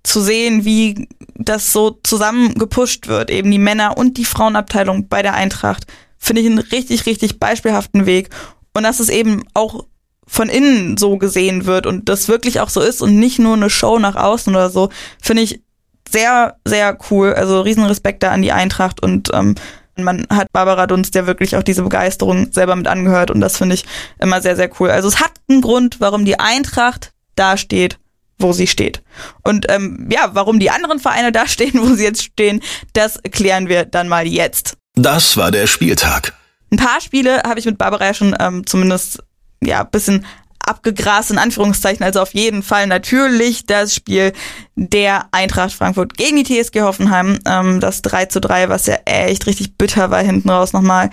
[0.03, 5.23] zu sehen, wie das so zusammen gepusht wird, eben die Männer- und die Frauenabteilung bei
[5.23, 8.29] der Eintracht, finde ich einen richtig, richtig beispielhaften Weg.
[8.73, 9.85] Und dass es eben auch
[10.27, 13.69] von innen so gesehen wird und das wirklich auch so ist und nicht nur eine
[13.69, 15.63] Show nach außen oder so, finde ich
[16.07, 17.33] sehr, sehr cool.
[17.33, 19.55] Also riesen Respekt da an die Eintracht und ähm,
[20.03, 23.75] man hat Barbara Dunst ja wirklich auch diese Begeisterung selber mit angehört und das finde
[23.75, 23.85] ich
[24.19, 24.89] immer sehr, sehr cool.
[24.89, 27.97] Also es hat einen Grund, warum die Eintracht da steht,
[28.37, 29.01] wo sie steht.
[29.43, 32.61] Und ähm, ja, warum die anderen Vereine da stehen, wo sie jetzt stehen,
[32.93, 34.77] das klären wir dann mal jetzt.
[34.95, 36.33] Das war der Spieltag.
[36.71, 39.23] Ein paar Spiele habe ich mit Barbara ja schon ähm, zumindest
[39.61, 40.25] ja bisschen
[40.65, 42.03] abgegrast, in Anführungszeichen.
[42.03, 44.33] Also auf jeden Fall natürlich das Spiel
[44.75, 47.39] der Eintracht Frankfurt gegen die TSG Hoffenheim.
[47.45, 51.09] Ähm, das 3 zu 3, was ja echt richtig bitter war hinten raus nochmal.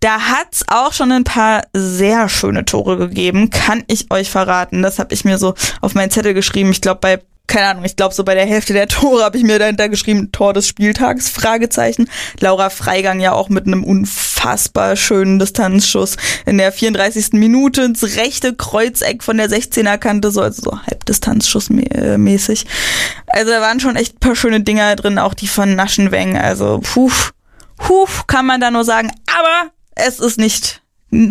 [0.00, 4.82] Da hat's auch schon ein paar sehr schöne Tore gegeben, kann ich euch verraten.
[4.82, 6.72] Das habe ich mir so auf meinen Zettel geschrieben.
[6.72, 9.44] Ich glaube, bei keine Ahnung, ich glaube so bei der Hälfte der Tore habe ich
[9.44, 12.08] mir dahinter geschrieben, Tor des Spieltags, Fragezeichen.
[12.40, 16.16] Laura Freigang ja auch mit einem unfassbar schönen Distanzschuss
[16.46, 17.32] in der 34.
[17.32, 22.66] Minute ins rechte Kreuzeck von der 16er Kante, so, also so Halbdistanzschuss mäßig.
[23.26, 27.10] Also da waren schon echt paar schöne Dinger drin, auch die von Naschenweng, also puh,
[27.76, 30.81] puh, kann man da nur sagen, aber es ist nicht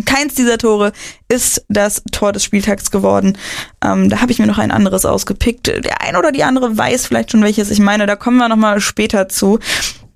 [0.04, 0.92] Keins dieser Tore
[1.28, 3.36] ist das Tor des Spieltags geworden.
[3.84, 5.66] Ähm, da habe ich mir noch ein anderes ausgepickt.
[5.66, 8.06] Der ein oder die andere weiß vielleicht schon, welches ich meine.
[8.06, 9.58] Da kommen wir nochmal später zu.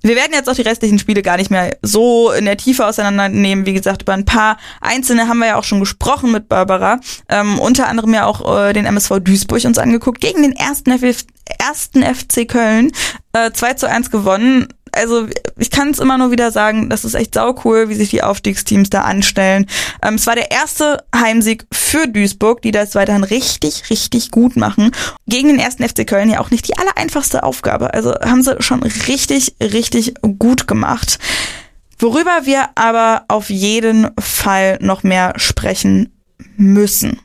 [0.02, 3.66] Wir werden jetzt auch die restlichen Spiele gar nicht mehr so in der Tiefe auseinandernehmen.
[3.66, 7.00] Wie gesagt, über ein paar einzelne haben wir ja auch schon gesprochen mit Barbara.
[7.28, 10.20] Ähm, unter anderem ja auch äh, den MSV Duisburg uns angeguckt.
[10.20, 11.24] Gegen den ersten, F
[11.58, 12.92] ersten FC Köln.
[13.32, 17.14] Äh, 2 zu 1 gewonnen also ich kann es immer nur wieder sagen, das ist
[17.14, 19.66] echt saucool, wie sich die Aufstiegsteams da anstellen.
[20.03, 24.90] Ähm, es war der erste Heimsieg für Duisburg, die das weiterhin richtig, richtig gut machen.
[25.26, 27.94] Gegen den ersten FC Köln ja auch nicht die allereinfachste Aufgabe.
[27.94, 31.18] Also haben sie schon richtig, richtig gut gemacht.
[31.99, 36.12] Worüber wir aber auf jeden Fall noch mehr sprechen
[36.57, 37.20] müssen.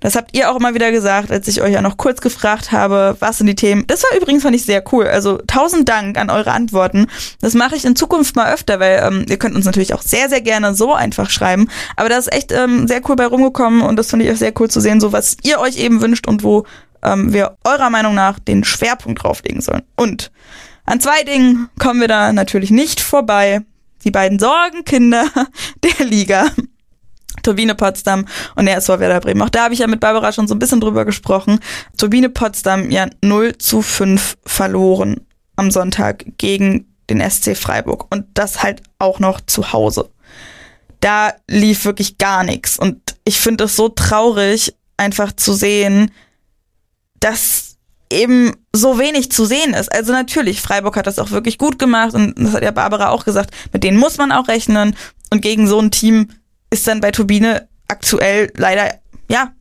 [0.00, 3.16] Das habt ihr auch immer wieder gesagt, als ich euch ja noch kurz gefragt habe,
[3.20, 3.86] was sind die Themen.
[3.86, 5.06] Das war übrigens, fand ich sehr cool.
[5.06, 7.06] Also tausend Dank an eure Antworten.
[7.40, 10.28] Das mache ich in Zukunft mal öfter, weil ähm, ihr könnt uns natürlich auch sehr,
[10.28, 11.68] sehr gerne so einfach schreiben.
[11.96, 14.52] Aber da ist echt ähm, sehr cool bei rumgekommen und das finde ich auch sehr
[14.60, 16.66] cool zu sehen, so was ihr euch eben wünscht und wo
[17.02, 19.82] ähm, wir eurer Meinung nach den Schwerpunkt drauflegen sollen.
[19.96, 20.30] Und
[20.84, 23.62] an zwei Dingen kommen wir da natürlich nicht vorbei.
[24.04, 25.26] Die beiden Sorgenkinder
[25.82, 26.46] der Liga.
[27.42, 29.42] Turbine Potsdam und der SV Werder Bremen.
[29.42, 31.60] Auch da habe ich ja mit Barbara schon so ein bisschen drüber gesprochen.
[31.96, 35.20] Turbine Potsdam ja 0 zu 5 verloren
[35.56, 40.10] am Sonntag gegen den SC Freiburg und das halt auch noch zu Hause.
[41.00, 46.10] Da lief wirklich gar nichts und ich finde es so traurig, einfach zu sehen,
[47.20, 47.76] dass
[48.10, 49.92] eben so wenig zu sehen ist.
[49.92, 53.24] Also natürlich, Freiburg hat das auch wirklich gut gemacht und das hat ja Barbara auch
[53.24, 54.96] gesagt, mit denen muss man auch rechnen
[55.30, 56.28] und gegen so ein Team
[56.70, 58.94] ist dann bei Turbine aktuell leider,
[59.28, 59.52] ja,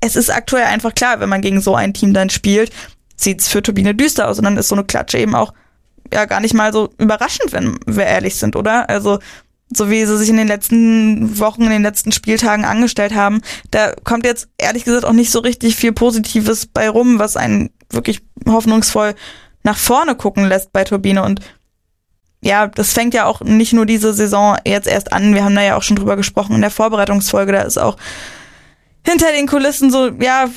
[0.00, 2.72] es ist aktuell einfach klar, wenn man gegen so ein Team dann spielt,
[3.16, 5.52] sieht's für Turbine düster aus und dann ist so eine Klatsche eben auch
[6.12, 8.88] ja gar nicht mal so überraschend, wenn wir ehrlich sind, oder?
[8.88, 9.18] Also
[9.74, 13.94] so wie sie sich in den letzten Wochen, in den letzten Spieltagen angestellt haben, da
[14.04, 18.20] kommt jetzt ehrlich gesagt auch nicht so richtig viel Positives bei rum, was einen wirklich
[18.46, 19.14] hoffnungsvoll
[19.62, 21.40] nach vorne gucken lässt bei Turbine und
[22.44, 25.34] ja, das fängt ja auch nicht nur diese Saison jetzt erst an.
[25.34, 27.52] Wir haben da ja auch schon drüber gesprochen in der Vorbereitungsfolge.
[27.52, 27.96] Da ist auch
[29.04, 30.48] hinter den Kulissen so, ja,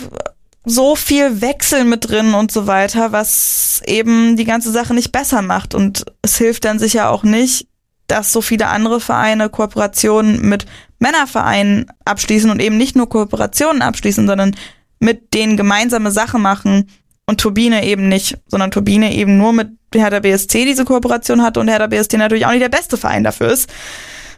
[0.65, 5.41] so viel Wechsel mit drin und so weiter, was eben die ganze Sache nicht besser
[5.41, 5.73] macht.
[5.73, 7.67] Und es hilft dann sicher auch nicht,
[8.07, 10.65] dass so viele andere Vereine Kooperationen mit
[10.99, 14.57] Männervereinen abschließen und eben nicht nur Kooperationen abschließen, sondern
[14.99, 16.89] mit denen gemeinsame Sachen machen
[17.29, 21.67] und Turbine eben nicht, sondern Turbine eben nur mit Hertha BSC diese Kooperation hatte und
[21.67, 23.69] Hertha BSC natürlich auch nicht der beste Verein dafür ist.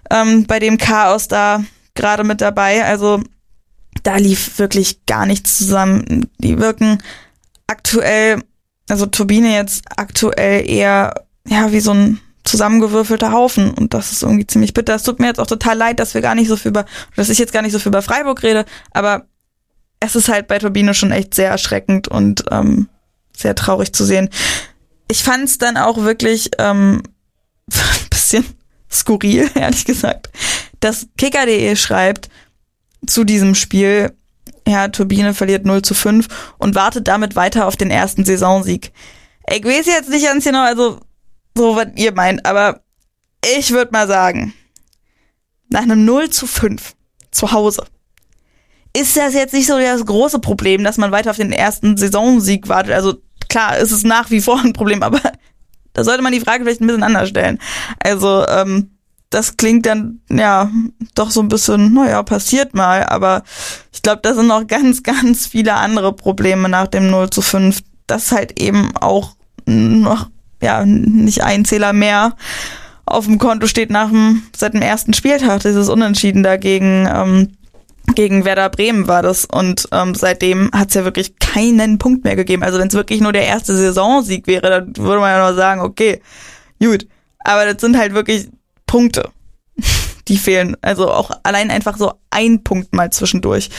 [0.09, 1.63] Ähm, bei dem Chaos da
[1.93, 2.83] gerade mit dabei.
[2.83, 3.21] Also
[4.03, 6.29] da lief wirklich gar nichts zusammen.
[6.39, 6.97] Die wirken
[7.67, 8.41] aktuell,
[8.89, 14.47] also Turbine jetzt aktuell eher ja wie so ein zusammengewürfelter Haufen und das ist irgendwie
[14.47, 14.95] ziemlich bitter.
[14.95, 16.85] Es tut mir jetzt auch total leid, dass wir gar nicht so viel über,
[17.15, 19.27] dass ich jetzt gar nicht so viel über Freiburg rede, aber
[19.99, 22.87] es ist halt bei Turbine schon echt sehr erschreckend und ähm,
[23.35, 24.29] sehr traurig zu sehen
[25.09, 27.03] ich fand es dann auch wirklich ähm,
[28.09, 28.45] bisschen
[28.89, 30.29] skurril, ehrlich gesagt,
[30.79, 32.29] dass kicker.de schreibt
[33.05, 34.13] zu diesem Spiel,
[34.67, 36.27] ja, Turbine verliert 0 zu 5
[36.57, 38.91] und wartet damit weiter auf den ersten Saisonsieg.
[39.49, 40.99] Ich weiß jetzt nicht ganz genau, also
[41.57, 42.81] so was ihr meint, aber
[43.57, 44.53] ich würde mal sagen,
[45.69, 46.93] nach einem 0 zu 5
[47.31, 47.85] zu Hause
[48.95, 52.67] ist das jetzt nicht so das große Problem, dass man weiter auf den ersten Saisonsieg
[52.67, 52.93] wartet.
[52.93, 53.15] Also
[53.47, 55.19] klar, ist es nach wie vor ein Problem, aber
[55.93, 57.59] da sollte man die Frage vielleicht ein bisschen anders stellen.
[57.99, 58.91] Also, ähm,
[59.29, 60.71] das klingt dann ja
[61.13, 63.43] doch so ein bisschen, naja, passiert mal, aber
[63.93, 67.81] ich glaube, da sind noch ganz, ganz viele andere Probleme nach dem 0 zu 5,
[68.07, 69.35] dass halt eben auch
[69.65, 70.29] noch,
[70.61, 72.35] ja, nicht ein Zähler mehr
[73.05, 77.49] auf dem Konto steht nach dem, seit dem ersten Spieltag, dieses Unentschieden dagegen ähm,
[78.15, 82.35] gegen Werder Bremen war das und ähm, seitdem hat es ja wirklich keinen Punkt mehr
[82.35, 82.63] gegeben.
[82.63, 85.81] Also wenn es wirklich nur der erste Saisonsieg wäre, dann würde man ja nur sagen,
[85.81, 86.21] okay,
[86.79, 87.07] gut.
[87.39, 88.49] Aber das sind halt wirklich
[88.85, 89.29] Punkte,
[90.27, 90.75] die fehlen.
[90.81, 93.69] Also auch allein einfach so ein Punkt mal zwischendurch.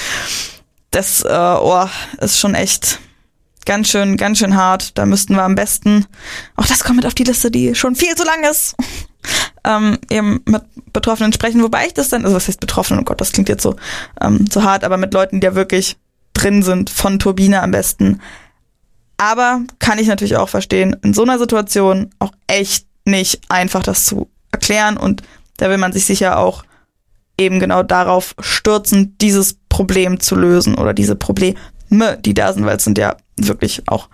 [0.91, 1.87] Das äh, oh,
[2.20, 2.99] ist schon echt
[3.66, 4.99] ganz schön, ganz schön hart.
[4.99, 6.07] Da müssten wir am besten,
[6.57, 8.74] auch das kommt mit auf die Liste, die schon viel zu lang ist,
[9.65, 13.21] ähm, eben mit Betroffenen sprechen, wobei ich das dann, also was heißt Betroffenen, oh Gott,
[13.21, 13.77] das klingt jetzt so,
[14.21, 15.97] ähm, so hart, aber mit Leuten, die ja wirklich
[16.33, 18.21] drin sind, von Turbine am besten,
[19.21, 24.07] Aber kann ich natürlich auch verstehen, in so einer Situation auch echt nicht einfach das
[24.07, 24.97] zu erklären.
[24.97, 25.23] Und
[25.59, 26.65] da will man sich sicher auch
[27.37, 31.57] eben genau darauf stürzen, dieses Problem zu lösen oder diese Probleme,
[32.19, 34.09] die da sind, weil es sind ja wirklich auch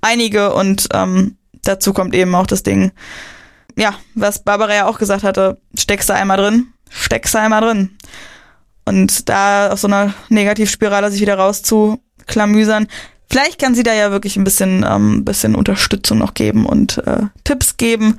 [0.00, 0.54] einige.
[0.54, 2.92] Und ähm, dazu kommt eben auch das Ding,
[3.76, 7.96] ja, was Barbara ja auch gesagt hatte, steckst du einmal drin, steckst du einmal drin.
[8.84, 12.88] Und da aus so einer Negativspirale sich wieder rauszuklamüsern,
[13.30, 17.26] vielleicht kann sie da ja wirklich ein bisschen, ähm, bisschen Unterstützung noch geben und äh,
[17.44, 18.18] Tipps geben,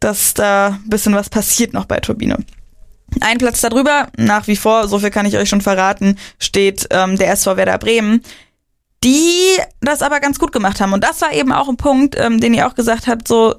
[0.00, 2.38] dass da ein bisschen was passiert noch bei Turbine.
[3.20, 7.18] Ein Platz darüber, nach wie vor, so viel kann ich euch schon verraten, steht ähm,
[7.18, 8.22] der SV Werder Bremen,
[9.04, 10.92] die das aber ganz gut gemacht haben.
[10.92, 13.56] Und das war eben auch ein Punkt, ähm, den ihr auch gesagt habt, so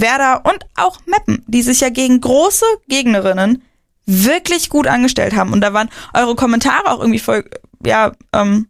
[0.00, 3.62] Werder und auch Meppen, die sich ja gegen große Gegnerinnen
[4.06, 5.52] wirklich gut angestellt haben.
[5.52, 7.44] Und da waren eure Kommentare auch irgendwie voll,
[7.84, 8.68] ja, ähm,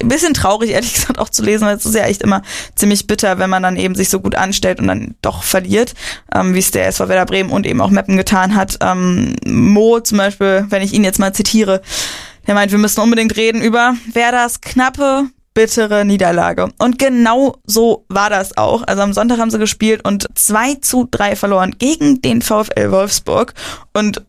[0.00, 2.42] ein bisschen traurig, ehrlich gesagt, auch zu lesen, weil es ist ja echt immer
[2.74, 5.94] ziemlich bitter, wenn man dann eben sich so gut anstellt und dann doch verliert,
[6.34, 8.78] ähm, wie es der SV Werder Bremen und eben auch Meppen getan hat.
[8.80, 11.82] Ähm, Mo zum Beispiel, wenn ich ihn jetzt mal zitiere,
[12.46, 15.28] der meint, wir müssen unbedingt reden über Werders knappe,
[15.58, 16.68] bittere Niederlage.
[16.78, 18.84] Und genau so war das auch.
[18.86, 23.54] Also am Sonntag haben sie gespielt und 2 zu 3 verloren gegen den VfL Wolfsburg.
[23.92, 24.24] Und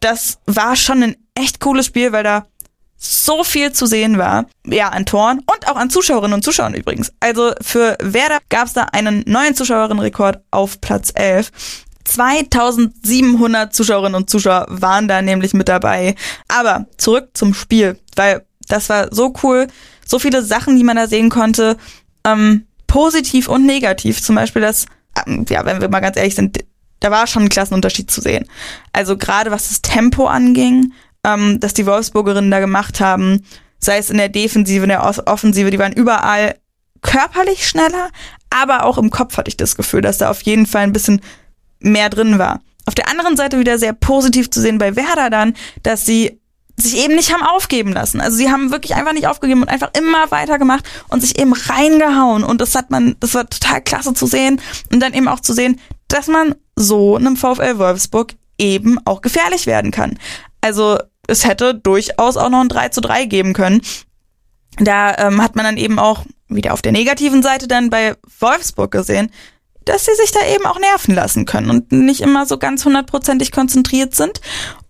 [0.00, 2.44] das war schon ein echt cooles Spiel, weil da
[2.98, 4.44] so viel zu sehen war.
[4.66, 7.10] Ja, an Toren und auch an Zuschauerinnen und Zuschauern übrigens.
[7.18, 11.50] Also für Werder gab es da einen neuen Zuschauerinnenrekord auf Platz 11.
[12.04, 16.14] 2700 Zuschauerinnen und Zuschauer waren da nämlich mit dabei.
[16.48, 19.68] Aber zurück zum Spiel, weil das war so cool.
[20.06, 21.76] So viele Sachen, die man da sehen konnte.
[22.24, 24.22] Ähm, positiv und negativ.
[24.22, 24.86] Zum Beispiel das,
[25.26, 26.64] ähm, ja, wenn wir mal ganz ehrlich sind,
[27.00, 28.46] da war schon ein Klassenunterschied zu sehen.
[28.92, 30.92] Also gerade was das Tempo anging,
[31.24, 33.44] ähm, das die Wolfsburgerinnen da gemacht haben,
[33.78, 36.56] sei es in der Defensive, in der Offensive, die waren überall
[37.02, 38.10] körperlich schneller,
[38.48, 41.20] aber auch im Kopf hatte ich das Gefühl, dass da auf jeden Fall ein bisschen
[41.80, 42.60] mehr drin war.
[42.86, 46.40] Auf der anderen Seite wieder sehr positiv zu sehen bei Werder dann, dass sie
[46.76, 48.20] sich eben nicht haben aufgeben lassen.
[48.20, 52.42] Also sie haben wirklich einfach nicht aufgegeben und einfach immer weitergemacht und sich eben reingehauen.
[52.42, 54.60] Und das hat man, das war total klasse zu sehen.
[54.92, 59.66] Und dann eben auch zu sehen, dass man so einem VfL Wolfsburg eben auch gefährlich
[59.66, 60.18] werden kann.
[60.60, 63.80] Also es hätte durchaus auch noch ein 3 zu 3 geben können.
[64.78, 68.90] Da ähm, hat man dann eben auch wieder auf der negativen Seite dann bei Wolfsburg
[68.90, 69.30] gesehen,
[69.84, 73.52] dass sie sich da eben auch nerven lassen können und nicht immer so ganz hundertprozentig
[73.52, 74.40] konzentriert sind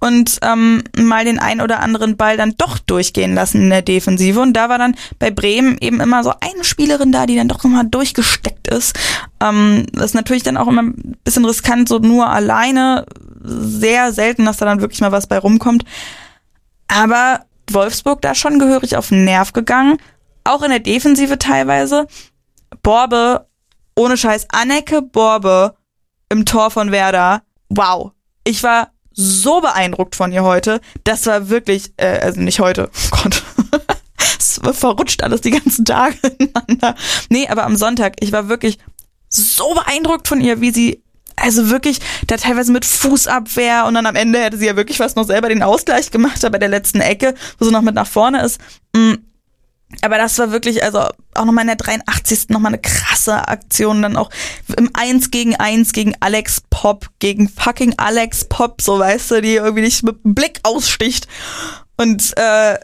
[0.00, 4.40] und ähm, mal den ein oder anderen Ball dann doch durchgehen lassen in der Defensive.
[4.40, 7.62] Und da war dann bei Bremen eben immer so eine Spielerin da, die dann doch
[7.64, 8.98] nochmal durchgesteckt ist.
[9.40, 13.06] Ähm, das ist natürlich dann auch immer ein bisschen riskant, so nur alleine.
[13.46, 15.84] Sehr selten, dass da dann wirklich mal was bei rumkommt.
[16.88, 17.40] Aber
[17.70, 19.98] Wolfsburg da schon gehörig auf den Nerv gegangen.
[20.44, 22.06] Auch in der Defensive teilweise.
[22.82, 23.46] Borbe,
[23.96, 25.76] ohne Scheiß, Anneke Borbe
[26.28, 27.42] im Tor von Werder.
[27.68, 28.12] Wow.
[28.44, 30.80] Ich war so beeindruckt von ihr heute.
[31.04, 33.42] Das war wirklich, äh, also nicht heute, oh Gott.
[34.38, 36.94] es verrutscht alles die ganzen Tage ineinander.
[37.28, 38.78] Nee, aber am Sonntag, ich war wirklich
[39.28, 41.04] so beeindruckt von ihr, wie sie
[41.36, 45.16] also wirklich, da teilweise mit Fußabwehr und dann am Ende hätte sie ja wirklich fast
[45.16, 48.06] noch selber den Ausgleich gemacht, da bei der letzten Ecke, wo sie noch mit nach
[48.06, 48.60] vorne ist.
[48.94, 49.14] Mm.
[50.02, 51.00] Aber das war wirklich, also
[51.34, 52.48] auch nochmal in der 83.
[52.48, 54.30] nochmal eine krasse Aktion, dann auch
[54.76, 59.54] im 1 gegen 1 gegen Alex Pop, gegen fucking Alex Pop, so weißt du, die
[59.54, 61.26] irgendwie nicht mit dem Blick aussticht.
[61.96, 62.74] Und äh,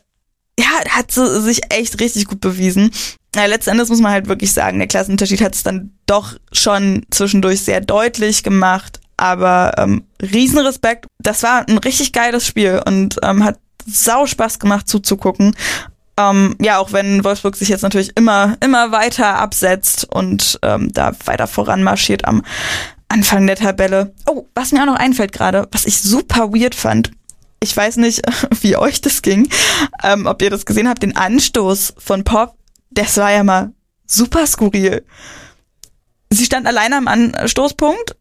[0.61, 2.91] ja, hat sie sich echt richtig gut bewiesen.
[3.35, 7.07] Ja, letzten Endes muss man halt wirklich sagen, der Klassenunterschied hat es dann doch schon
[7.11, 11.07] zwischendurch sehr deutlich gemacht, aber ähm, Riesenrespekt.
[11.19, 15.55] Das war ein richtig geiles Spiel und ähm, hat sau Spaß gemacht zuzugucken.
[16.21, 21.13] Ähm, ja, auch wenn Wolfsburg sich jetzt natürlich immer, immer weiter absetzt und ähm, da
[21.25, 22.43] weiter voranmarschiert am
[23.09, 24.15] Anfang der Tabelle.
[24.27, 27.11] Oh, was mir auch noch einfällt gerade, was ich super weird fand.
[27.63, 28.23] Ich weiß nicht,
[28.61, 29.49] wie euch das ging,
[30.03, 32.57] ähm, ob ihr das gesehen habt, den Anstoß von Pop
[32.91, 33.73] das war ja mal
[34.07, 35.05] super skurril.
[36.31, 38.17] Sie stand alleine am Anstoßpunkt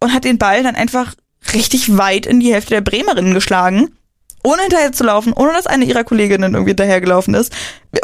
[0.00, 1.14] und hat den Ball dann einfach
[1.54, 3.96] richtig weit in die Hälfte der Bremerinnen geschlagen,
[4.48, 7.52] ohne hinterher zu laufen, ohne dass eine ihrer Kolleginnen irgendwie hinterhergelaufen ist.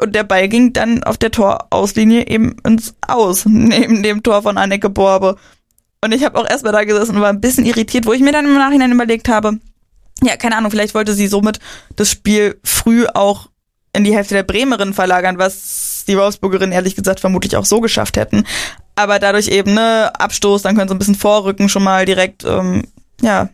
[0.02, 4.58] Und der Ball ging dann auf der Torauslinie eben ins Aus, neben dem Tor von
[4.58, 5.36] Anneke Borbe.
[6.00, 8.32] Und ich habe auch erstmal da gesessen und war ein bisschen irritiert, wo ich mir
[8.32, 9.58] dann im Nachhinein überlegt habe,
[10.22, 11.60] ja, keine Ahnung, vielleicht wollte sie somit
[11.96, 13.48] das Spiel früh auch
[13.94, 18.16] in die Hälfte der Bremerin verlagern, was die Wolfsburgerinnen ehrlich gesagt vermutlich auch so geschafft
[18.16, 18.44] hätten.
[18.96, 22.84] Aber dadurch eben, ne, Abstoß, dann können sie ein bisschen vorrücken, schon mal direkt, ähm,
[23.22, 23.48] ja.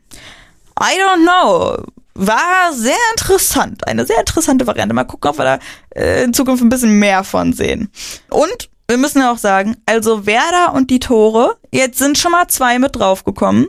[0.80, 1.84] I don't know.
[2.22, 3.88] War sehr interessant.
[3.88, 4.94] Eine sehr interessante Variante.
[4.94, 5.58] Mal gucken, ob wir da
[5.94, 7.90] äh, in Zukunft ein bisschen mehr von sehen.
[8.28, 12.46] Und wir müssen ja auch sagen, also Werder und die Tore, jetzt sind schon mal
[12.48, 13.68] zwei mit draufgekommen.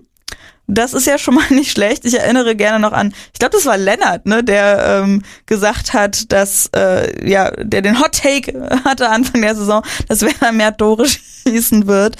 [0.67, 2.03] Das ist ja schon mal nicht schlecht.
[2.03, 6.33] Ich erinnere gerne noch an, ich glaube, das war Lennart, ne, der ähm, gesagt hat,
[6.33, 11.05] dass äh, ja, der den Hot Take hatte Anfang der Saison, dass Werder mehr Tore
[11.47, 12.17] schießen wird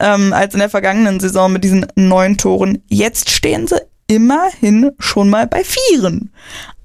[0.00, 2.82] ähm, als in der vergangenen Saison mit diesen neun Toren.
[2.88, 3.82] Jetzt stehen sie
[4.14, 6.32] immerhin schon mal bei Vieren.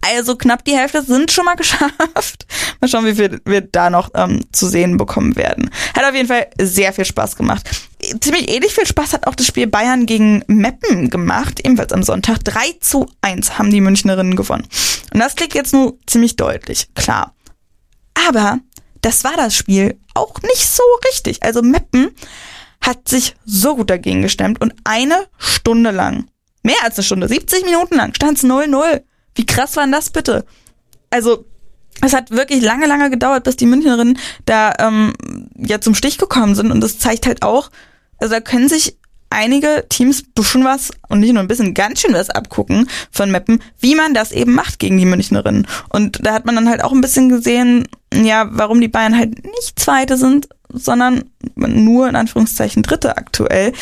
[0.02, 2.46] Also knapp die Hälfte sind schon mal geschafft.
[2.80, 5.70] Mal schauen, wie viel wir da noch ähm, zu sehen bekommen werden.
[5.96, 7.70] Hat auf jeden Fall sehr viel Spaß gemacht.
[8.22, 12.44] Ziemlich ähnlich viel Spaß hat auch das Spiel Bayern gegen Meppen gemacht, ebenfalls am Sonntag.
[12.46, 14.68] 3 zu 1 haben die Münchnerinnen gewonnen.
[15.14, 17.36] Und das klingt jetzt nur ziemlich deutlich, klar.
[18.28, 18.60] Aber
[19.02, 21.44] das war das Spiel auch nicht so richtig.
[21.44, 22.12] Also Meppen
[22.82, 26.30] hat sich so gut dagegen gestemmt und eine Stunde lang,
[26.64, 29.02] mehr als eine Stunde, 70 Minuten lang, stand es 0-0.
[29.36, 30.46] Wie krass war denn das bitte?
[31.10, 31.46] Also,
[32.02, 35.14] es hat wirklich lange, lange gedauert, bis die Münchnerinnen da ähm,
[35.58, 36.72] ja zum Stich gekommen sind.
[36.72, 37.72] Und das zeigt halt auch,
[38.20, 38.98] also da können sich
[39.30, 43.62] einige Teams bisschen was und nicht nur ein bisschen ganz schön was abgucken von Meppen,
[43.80, 45.68] wie man das eben macht gegen die Münchnerinnen.
[45.90, 49.44] Und da hat man dann halt auch ein bisschen gesehen, ja, warum die Bayern halt
[49.44, 53.74] nicht Zweite sind, sondern nur in Anführungszeichen Dritte aktuell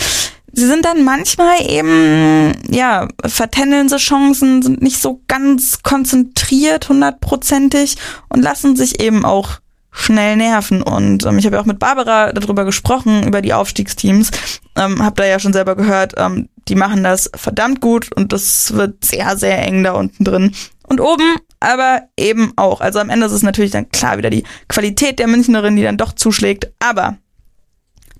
[0.57, 7.95] sie sind dann manchmal eben, ja, vertändeln sie Chancen, sind nicht so ganz konzentriert, hundertprozentig
[8.27, 9.59] und lassen sich eben auch
[9.91, 10.81] schnell nerven.
[10.81, 14.31] Und ähm, ich habe ja auch mit Barbara darüber gesprochen, über die Aufstiegsteams.
[14.75, 18.73] Ähm, hab da ja schon selber gehört, ähm, die machen das verdammt gut und das
[18.73, 20.55] wird sehr, sehr eng da unten drin.
[20.87, 22.81] Und oben aber eben auch.
[22.81, 25.97] Also am Ende ist es natürlich dann klar wieder die Qualität der Münchnerin, die dann
[25.97, 26.71] doch zuschlägt.
[26.79, 27.17] Aber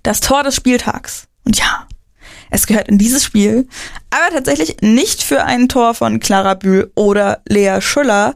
[0.03, 1.27] das Tor des Spieltags.
[1.43, 1.87] Und ja,
[2.57, 3.67] es gehört in dieses Spiel,
[4.09, 8.35] aber tatsächlich nicht für ein Tor von Clara Bühl oder Lea Schüller,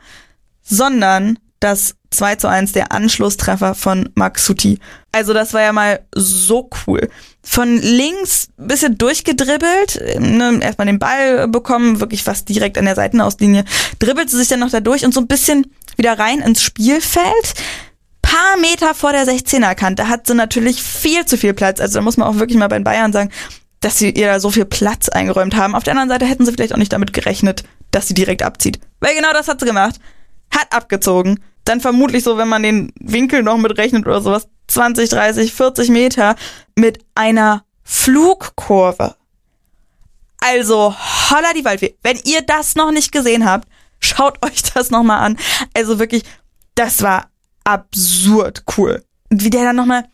[0.64, 4.80] sondern das 2 zu 1 der Anschlusstreffer von Max Suti.
[5.12, 7.10] Also das war ja mal so cool.
[7.44, 13.64] Von links bisschen durchgedribbelt, ne, erstmal den Ball bekommen, wirklich fast direkt an der Seitenauslinie,
[14.00, 15.68] dribbelt sie sich dann noch da durch und so ein bisschen
[15.98, 17.54] wieder rein ins Spielfeld.
[18.22, 21.82] Paar Meter vor der 16er Kante hat sie natürlich viel zu viel Platz.
[21.82, 23.30] Also da muss man auch wirklich mal bei Bayern sagen,
[23.82, 25.76] dass sie ihr da so viel Platz eingeräumt haben.
[25.76, 28.80] Auf der anderen Seite hätten sie vielleicht auch nicht damit gerechnet, dass sie direkt abzieht.
[29.00, 30.00] Weil genau das hat sie gemacht.
[30.56, 31.40] Hat abgezogen.
[31.66, 36.36] Dann vermutlich so, wenn man den Winkel noch mitrechnet oder sowas, 20, 30, 40 Meter
[36.76, 39.16] mit einer Flugkurve.
[40.40, 40.96] Also,
[41.30, 41.96] holla die Waldfee.
[42.02, 43.68] Wenn ihr das noch nicht gesehen habt,
[44.00, 45.38] schaut euch das nochmal an.
[45.74, 46.24] Also wirklich,
[46.76, 47.30] das war
[47.64, 49.04] absurd cool.
[49.30, 50.06] Wie der dann nochmal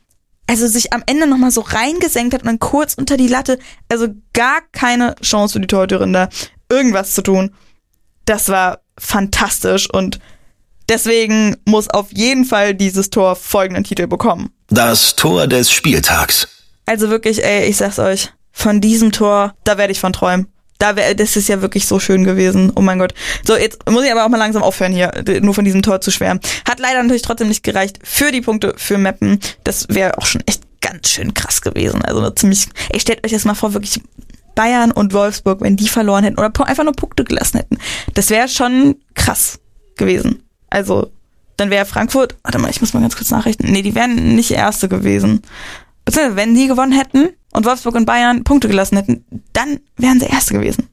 [0.47, 4.07] also sich am Ende nochmal so reingesenkt hat und dann kurz unter die Latte, also
[4.33, 6.29] gar keine Chance für die Torhüterin da
[6.69, 7.53] irgendwas zu tun.
[8.25, 10.19] Das war fantastisch und
[10.89, 14.49] deswegen muss auf jeden Fall dieses Tor folgenden Titel bekommen.
[14.69, 16.47] Das Tor des Spieltags.
[16.85, 20.47] Also wirklich, ey, ich sag's euch, von diesem Tor, da werde ich von träumen.
[20.79, 22.71] Da wär, das ist ja wirklich so schön gewesen.
[22.75, 23.13] Oh mein Gott.
[23.43, 25.11] So, jetzt muss ich aber auch mal langsam aufhören hier,
[25.41, 26.39] nur von diesem Tor zu schwärmen.
[26.67, 29.39] Hat leider natürlich trotzdem nicht gereicht für die Punkte für Meppen.
[29.63, 32.03] Das wäre auch schon echt ganz schön krass gewesen.
[32.03, 34.01] Also ziemlich, ey, stellt euch jetzt mal vor, wirklich
[34.55, 37.77] Bayern und Wolfsburg, wenn die verloren hätten oder einfach nur Punkte gelassen hätten.
[38.15, 39.59] Das wäre schon krass
[39.97, 40.43] gewesen.
[40.69, 41.11] Also,
[41.57, 43.71] dann wäre Frankfurt, warte mal, ich muss mal ganz kurz nachrichten.
[43.71, 45.41] Nee, die wären nicht Erste gewesen.
[46.07, 50.27] Beziehungsweise, wenn die gewonnen hätten, und Wolfsburg und Bayern Punkte gelassen hätten, dann wären sie
[50.27, 50.87] Erste gewesen.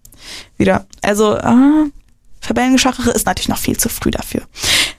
[0.57, 0.87] Wieder.
[1.03, 1.91] Also, äh,
[2.41, 4.43] Tabellengeschachere ist natürlich noch viel zu früh dafür.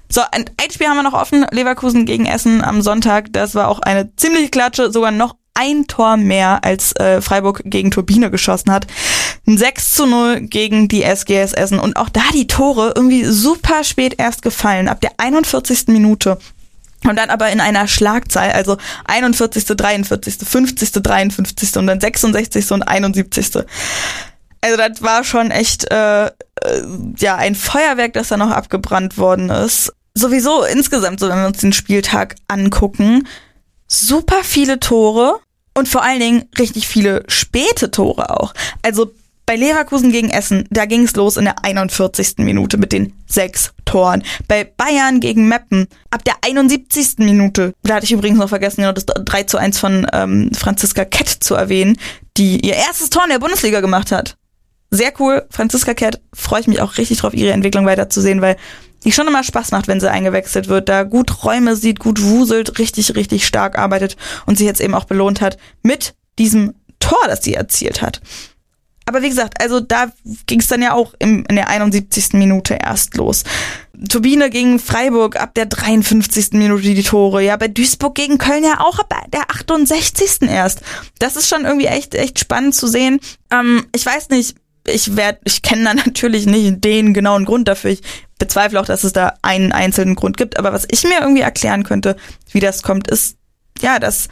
[0.08, 1.46] So, ein, ein Spiel haben wir noch offen.
[1.52, 3.34] Leverkusen gegen Essen am Sonntag.
[3.34, 7.92] Das war auch eine ziemliche Klatsche, sogar noch ein Tor mehr als äh, Freiburg gegen
[7.92, 8.88] Turbine geschossen hat.
[9.46, 11.80] Ein 6 zu 0 gegen die SGS Essen.
[11.80, 14.88] Und auch da die Tore irgendwie super spät erst gefallen.
[14.88, 15.88] Ab der 41.
[15.88, 16.38] Minute
[17.04, 21.78] und dann aber in einer Schlagzahl, also 41., 43., 50., 53.
[21.78, 22.72] und dann 66.
[22.72, 23.52] und 71.
[24.62, 26.32] Also das war schon echt äh, äh,
[27.18, 29.94] ja ein Feuerwerk, das da noch abgebrannt worden ist.
[30.16, 33.28] Sowieso insgesamt, so wenn wir uns den Spieltag angucken,
[33.88, 35.40] super viele Tore
[35.76, 38.54] und vor allen Dingen richtig viele späte Tore auch.
[38.82, 39.12] Also
[39.46, 42.38] bei Leverkusen gegen Essen, da ging es los in der 41.
[42.38, 44.24] Minute mit den sechs Toren.
[44.48, 47.20] Bei Bayern gegen Meppen ab der 71.
[47.20, 51.30] Minute, da hatte ich übrigens noch vergessen, das 3 zu 1 von ähm, Franziska Kett
[51.30, 51.98] zu erwähnen,
[52.38, 54.38] die ihr erstes Tor in der Bundesliga gemacht hat.
[54.92, 55.46] Sehr cool.
[55.50, 58.56] Franziska Kett, freue ich mich auch richtig drauf, ihre Entwicklung weiterzusehen, weil
[59.04, 62.80] die schon immer Spaß macht, wenn sie eingewechselt wird, da gut Räume sieht, gut wuselt,
[62.80, 64.18] richtig, richtig stark arbeitet
[64.48, 68.22] und sich jetzt eben auch belohnt hat mit diesem Tor, das sie erzielt hat.
[69.06, 70.12] Aber wie gesagt, also da
[70.48, 72.34] ging es dann ja auch im, in der 71.
[72.34, 73.44] Minute erst los.
[74.10, 76.54] Turbine gegen Freiburg ab der 53.
[76.54, 77.44] Minute die Tore.
[77.44, 80.42] Ja, bei Duisburg gegen Köln ja auch ab der 68.
[80.50, 80.82] erst.
[81.20, 83.20] Das ist schon irgendwie echt, echt spannend zu sehen.
[83.52, 84.56] Ähm, ich weiß nicht,
[84.88, 87.92] ich werde, ich kenne da natürlich nicht den genauen Grund dafür.
[87.92, 88.02] Ich
[88.40, 90.58] bezweifle auch, dass es da einen einzelnen Grund gibt.
[90.58, 92.16] Aber was ich mir irgendwie erklären könnte,
[92.52, 93.38] wie das kommt, ist,
[93.82, 94.28] ja, dass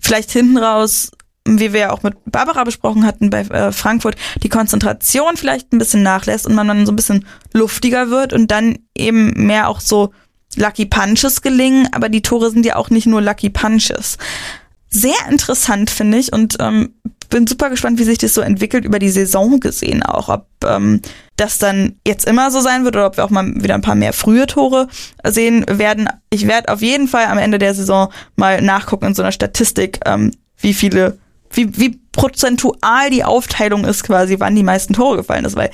[0.00, 1.10] vielleicht hinten raus
[1.44, 5.78] wie wir ja auch mit Barbara besprochen hatten bei äh, Frankfurt, die Konzentration vielleicht ein
[5.78, 9.80] bisschen nachlässt und man dann so ein bisschen luftiger wird und dann eben mehr auch
[9.80, 10.12] so
[10.56, 14.18] Lucky Punches gelingen, aber die Tore sind ja auch nicht nur Lucky Punches.
[14.90, 16.94] Sehr interessant finde ich und ähm,
[17.30, 21.00] bin super gespannt, wie sich das so entwickelt über die Saison gesehen auch, ob ähm,
[21.36, 23.94] das dann jetzt immer so sein wird oder ob wir auch mal wieder ein paar
[23.94, 24.88] mehr frühe Tore
[25.24, 26.10] sehen werden.
[26.28, 30.00] Ich werde auf jeden Fall am Ende der Saison mal nachgucken in so einer Statistik,
[30.04, 31.18] ähm, wie viele
[31.52, 35.70] wie, wie prozentual die Aufteilung ist quasi, wann die meisten Tore gefallen ist, weil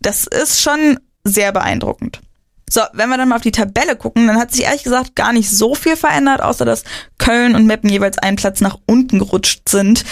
[0.00, 2.20] das ist schon sehr beeindruckend.
[2.72, 5.32] So, wenn wir dann mal auf die Tabelle gucken, dann hat sich ehrlich gesagt gar
[5.32, 6.84] nicht so viel verändert, außer dass
[7.18, 10.04] Köln und Meppen jeweils einen Platz nach unten gerutscht sind,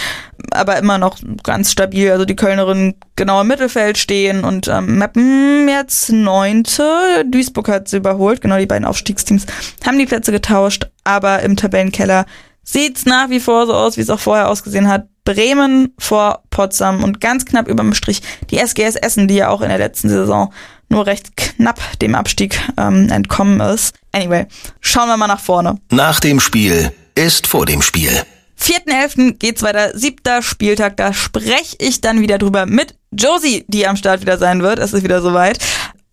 [0.51, 2.11] aber immer noch ganz stabil.
[2.11, 7.23] Also die Kölnerinnen genau im Mittelfeld stehen und ähm, Meppen jetzt neunte.
[7.25, 9.45] Duisburg hat sie überholt, genau die beiden Aufstiegsteams
[9.85, 12.25] haben die Plätze getauscht, aber im Tabellenkeller
[12.71, 15.07] sieht's nach wie vor so aus, wie es auch vorher ausgesehen hat.
[15.25, 19.69] Bremen vor Potsdam und ganz knapp überm Strich die SGS Essen, die ja auch in
[19.69, 20.51] der letzten Saison
[20.89, 23.93] nur recht knapp dem Abstieg ähm, entkommen ist.
[24.11, 24.47] Anyway,
[24.81, 25.77] schauen wir mal nach vorne.
[25.91, 28.11] Nach dem Spiel ist vor dem Spiel.
[28.59, 29.37] 4.11.
[29.37, 34.21] geht's weiter, siebter Spieltag, da spreche ich dann wieder drüber mit Josie, die am Start
[34.21, 34.79] wieder sein wird.
[34.79, 35.59] Es ist wieder soweit.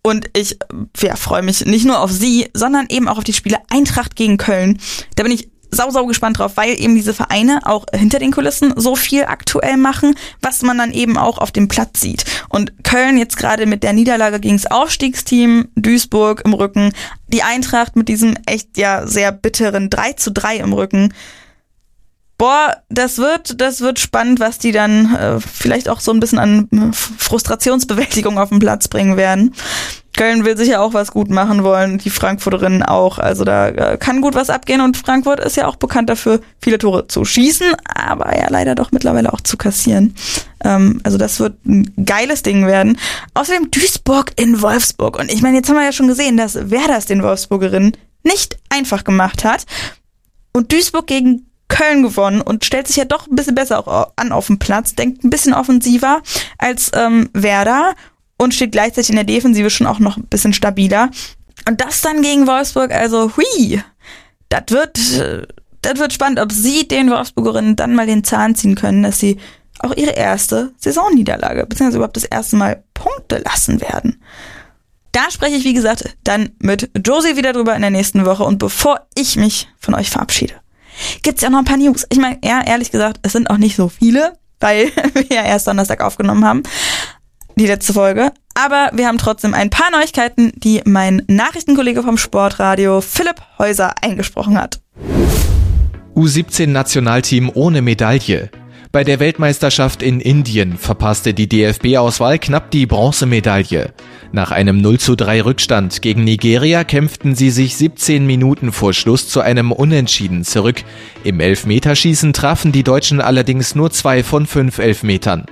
[0.01, 0.57] Und ich
[1.01, 4.37] ja, freue mich nicht nur auf sie, sondern eben auch auf die Spiele Eintracht gegen
[4.37, 4.79] Köln.
[5.15, 8.73] Da bin ich sau, sau gespannt drauf, weil eben diese Vereine auch hinter den Kulissen
[8.77, 12.25] so viel aktuell machen, was man dann eben auch auf dem Platz sieht.
[12.49, 16.93] Und Köln jetzt gerade mit der Niederlage gegen das Aufstiegsteam, Duisburg im Rücken,
[17.27, 21.13] die Eintracht mit diesem echt ja sehr bitteren 3 zu 3 im Rücken.
[22.37, 26.37] Boah, das wird, das wird spannend, was die dann äh, vielleicht auch so ein bisschen
[26.37, 29.55] an Frustrationsbewältigung auf den Platz bringen werden.
[30.17, 33.19] Köln will sicher auch was gut machen wollen, die Frankfurterinnen auch.
[33.19, 36.77] Also da äh, kann gut was abgehen und Frankfurt ist ja auch bekannt dafür, viele
[36.77, 40.15] Tore zu schießen, aber ja leider doch mittlerweile auch zu kassieren.
[40.63, 42.97] Ähm, also das wird ein geiles Ding werden.
[43.35, 45.17] Außerdem Duisburg in Wolfsburg.
[45.17, 48.57] Und ich meine, jetzt haben wir ja schon gesehen, dass wer das den Wolfsburgerinnen nicht
[48.69, 49.65] einfach gemacht hat.
[50.51, 54.31] Und Duisburg gegen Köln gewonnen und stellt sich ja doch ein bisschen besser auch an
[54.31, 56.21] auf dem Platz, denkt ein bisschen offensiver
[56.57, 57.93] als ähm, Werder
[58.37, 61.09] und steht gleichzeitig in der Defensive schon auch noch ein bisschen stabiler.
[61.67, 63.81] Und das dann gegen Wolfsburg, also hui,
[64.49, 64.97] das wird,
[65.81, 69.37] das wird spannend, ob sie den Wolfsburgerinnen dann mal den Zahn ziehen können, dass sie
[69.79, 74.21] auch ihre erste Saisonniederlage, beziehungsweise überhaupt das erste Mal Punkte lassen werden.
[75.11, 78.43] Da spreche ich, wie gesagt, dann mit Josie wieder drüber in der nächsten Woche.
[78.43, 80.53] Und bevor ich mich von euch verabschiede,
[81.23, 82.05] gibt's ja noch ein paar News.
[82.09, 85.67] Ich meine, ja, ehrlich gesagt, es sind auch nicht so viele, weil wir ja erst
[85.67, 86.63] Donnerstag aufgenommen haben
[87.57, 88.31] die letzte Folge.
[88.55, 94.57] Aber wir haben trotzdem ein paar Neuigkeiten, die mein Nachrichtenkollege vom Sportradio Philipp Häuser eingesprochen
[94.59, 94.79] hat.
[96.15, 98.49] U17-Nationalteam ohne Medaille.
[98.97, 103.93] Bei der Weltmeisterschaft in Indien verpasste die DFB-Auswahl knapp die Bronzemedaille.
[104.31, 109.29] Nach einem 0 zu 3 Rückstand gegen Nigeria kämpften sie sich 17 Minuten vor Schluss
[109.29, 110.77] zu einem Unentschieden zurück.
[111.23, 115.45] Im Elfmeterschießen trafen die Deutschen allerdings nur zwei von fünf Elfmetern.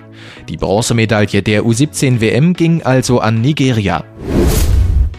[0.50, 4.06] Die Bronzemedaille der U17 WM ging also an Nigeria.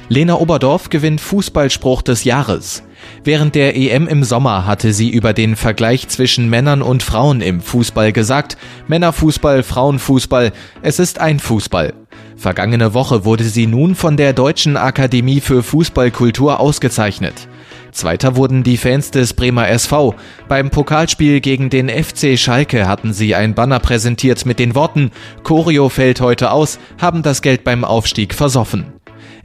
[0.08, 2.84] Lena Oberdorf gewinnt Fußballspruch des Jahres.
[3.24, 7.60] Während der EM im Sommer hatte sie über den Vergleich zwischen Männern und Frauen im
[7.60, 10.52] Fußball gesagt, Männerfußball, Frauenfußball,
[10.82, 11.92] es ist ein Fußball.
[12.36, 17.48] Vergangene Woche wurde sie nun von der Deutschen Akademie für Fußballkultur ausgezeichnet.
[17.90, 20.14] Zweiter wurden die Fans des Bremer SV.
[20.46, 25.10] Beim Pokalspiel gegen den FC Schalke hatten sie ein Banner präsentiert mit den Worten
[25.42, 28.95] Choreo fällt heute aus, haben das Geld beim Aufstieg versoffen.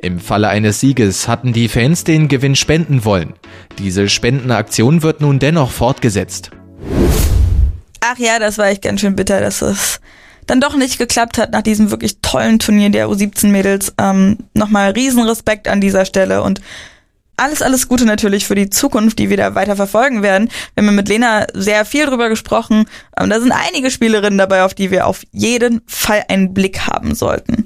[0.02, 3.34] Im Falle eines Sieges hatten die Fans den Gewinn spenden wollen.
[3.78, 6.49] Diese Spendenaktion wird nun dennoch fortgesetzt.
[7.99, 9.99] Ach ja, das war echt ganz schön bitter, dass es
[10.47, 13.93] dann doch nicht geklappt hat nach diesem wirklich tollen Turnier der U17-Mädels.
[13.99, 16.62] Ähm, Nochmal Riesenrespekt an dieser Stelle und
[17.38, 20.49] alles, alles Gute natürlich für die Zukunft, die wir da weiter verfolgen werden.
[20.74, 22.86] Wir haben mit Lena sehr viel drüber gesprochen.
[23.20, 27.14] Ähm, da sind einige Spielerinnen dabei, auf die wir auf jeden Fall einen Blick haben
[27.14, 27.66] sollten.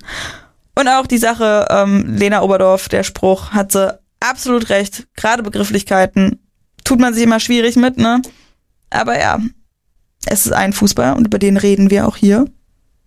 [0.78, 5.08] Und auch die Sache, ähm, Lena Oberdorf, der Spruch, hat sie absolut recht.
[5.16, 6.40] Gerade Begrifflichkeiten
[6.84, 8.22] tut man sich immer schwierig mit, ne?
[8.90, 9.40] Aber ja,
[10.26, 12.46] es ist ein Fußball und über den reden wir auch hier.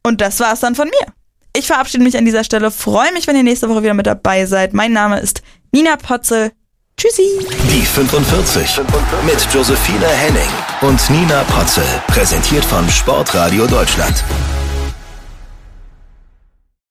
[0.05, 1.13] Und das war's dann von mir.
[1.55, 2.71] Ich verabschiede mich an dieser Stelle.
[2.71, 4.73] Freue mich, wenn ihr nächste Woche wieder mit dabei seid.
[4.73, 5.41] Mein Name ist
[5.71, 6.51] Nina Potzel.
[6.97, 7.27] Tschüssi.
[7.71, 8.81] Die 45
[9.25, 10.49] mit Josephine Henning
[10.81, 11.83] und Nina Potzel.
[12.07, 14.23] Präsentiert von Sportradio Deutschland.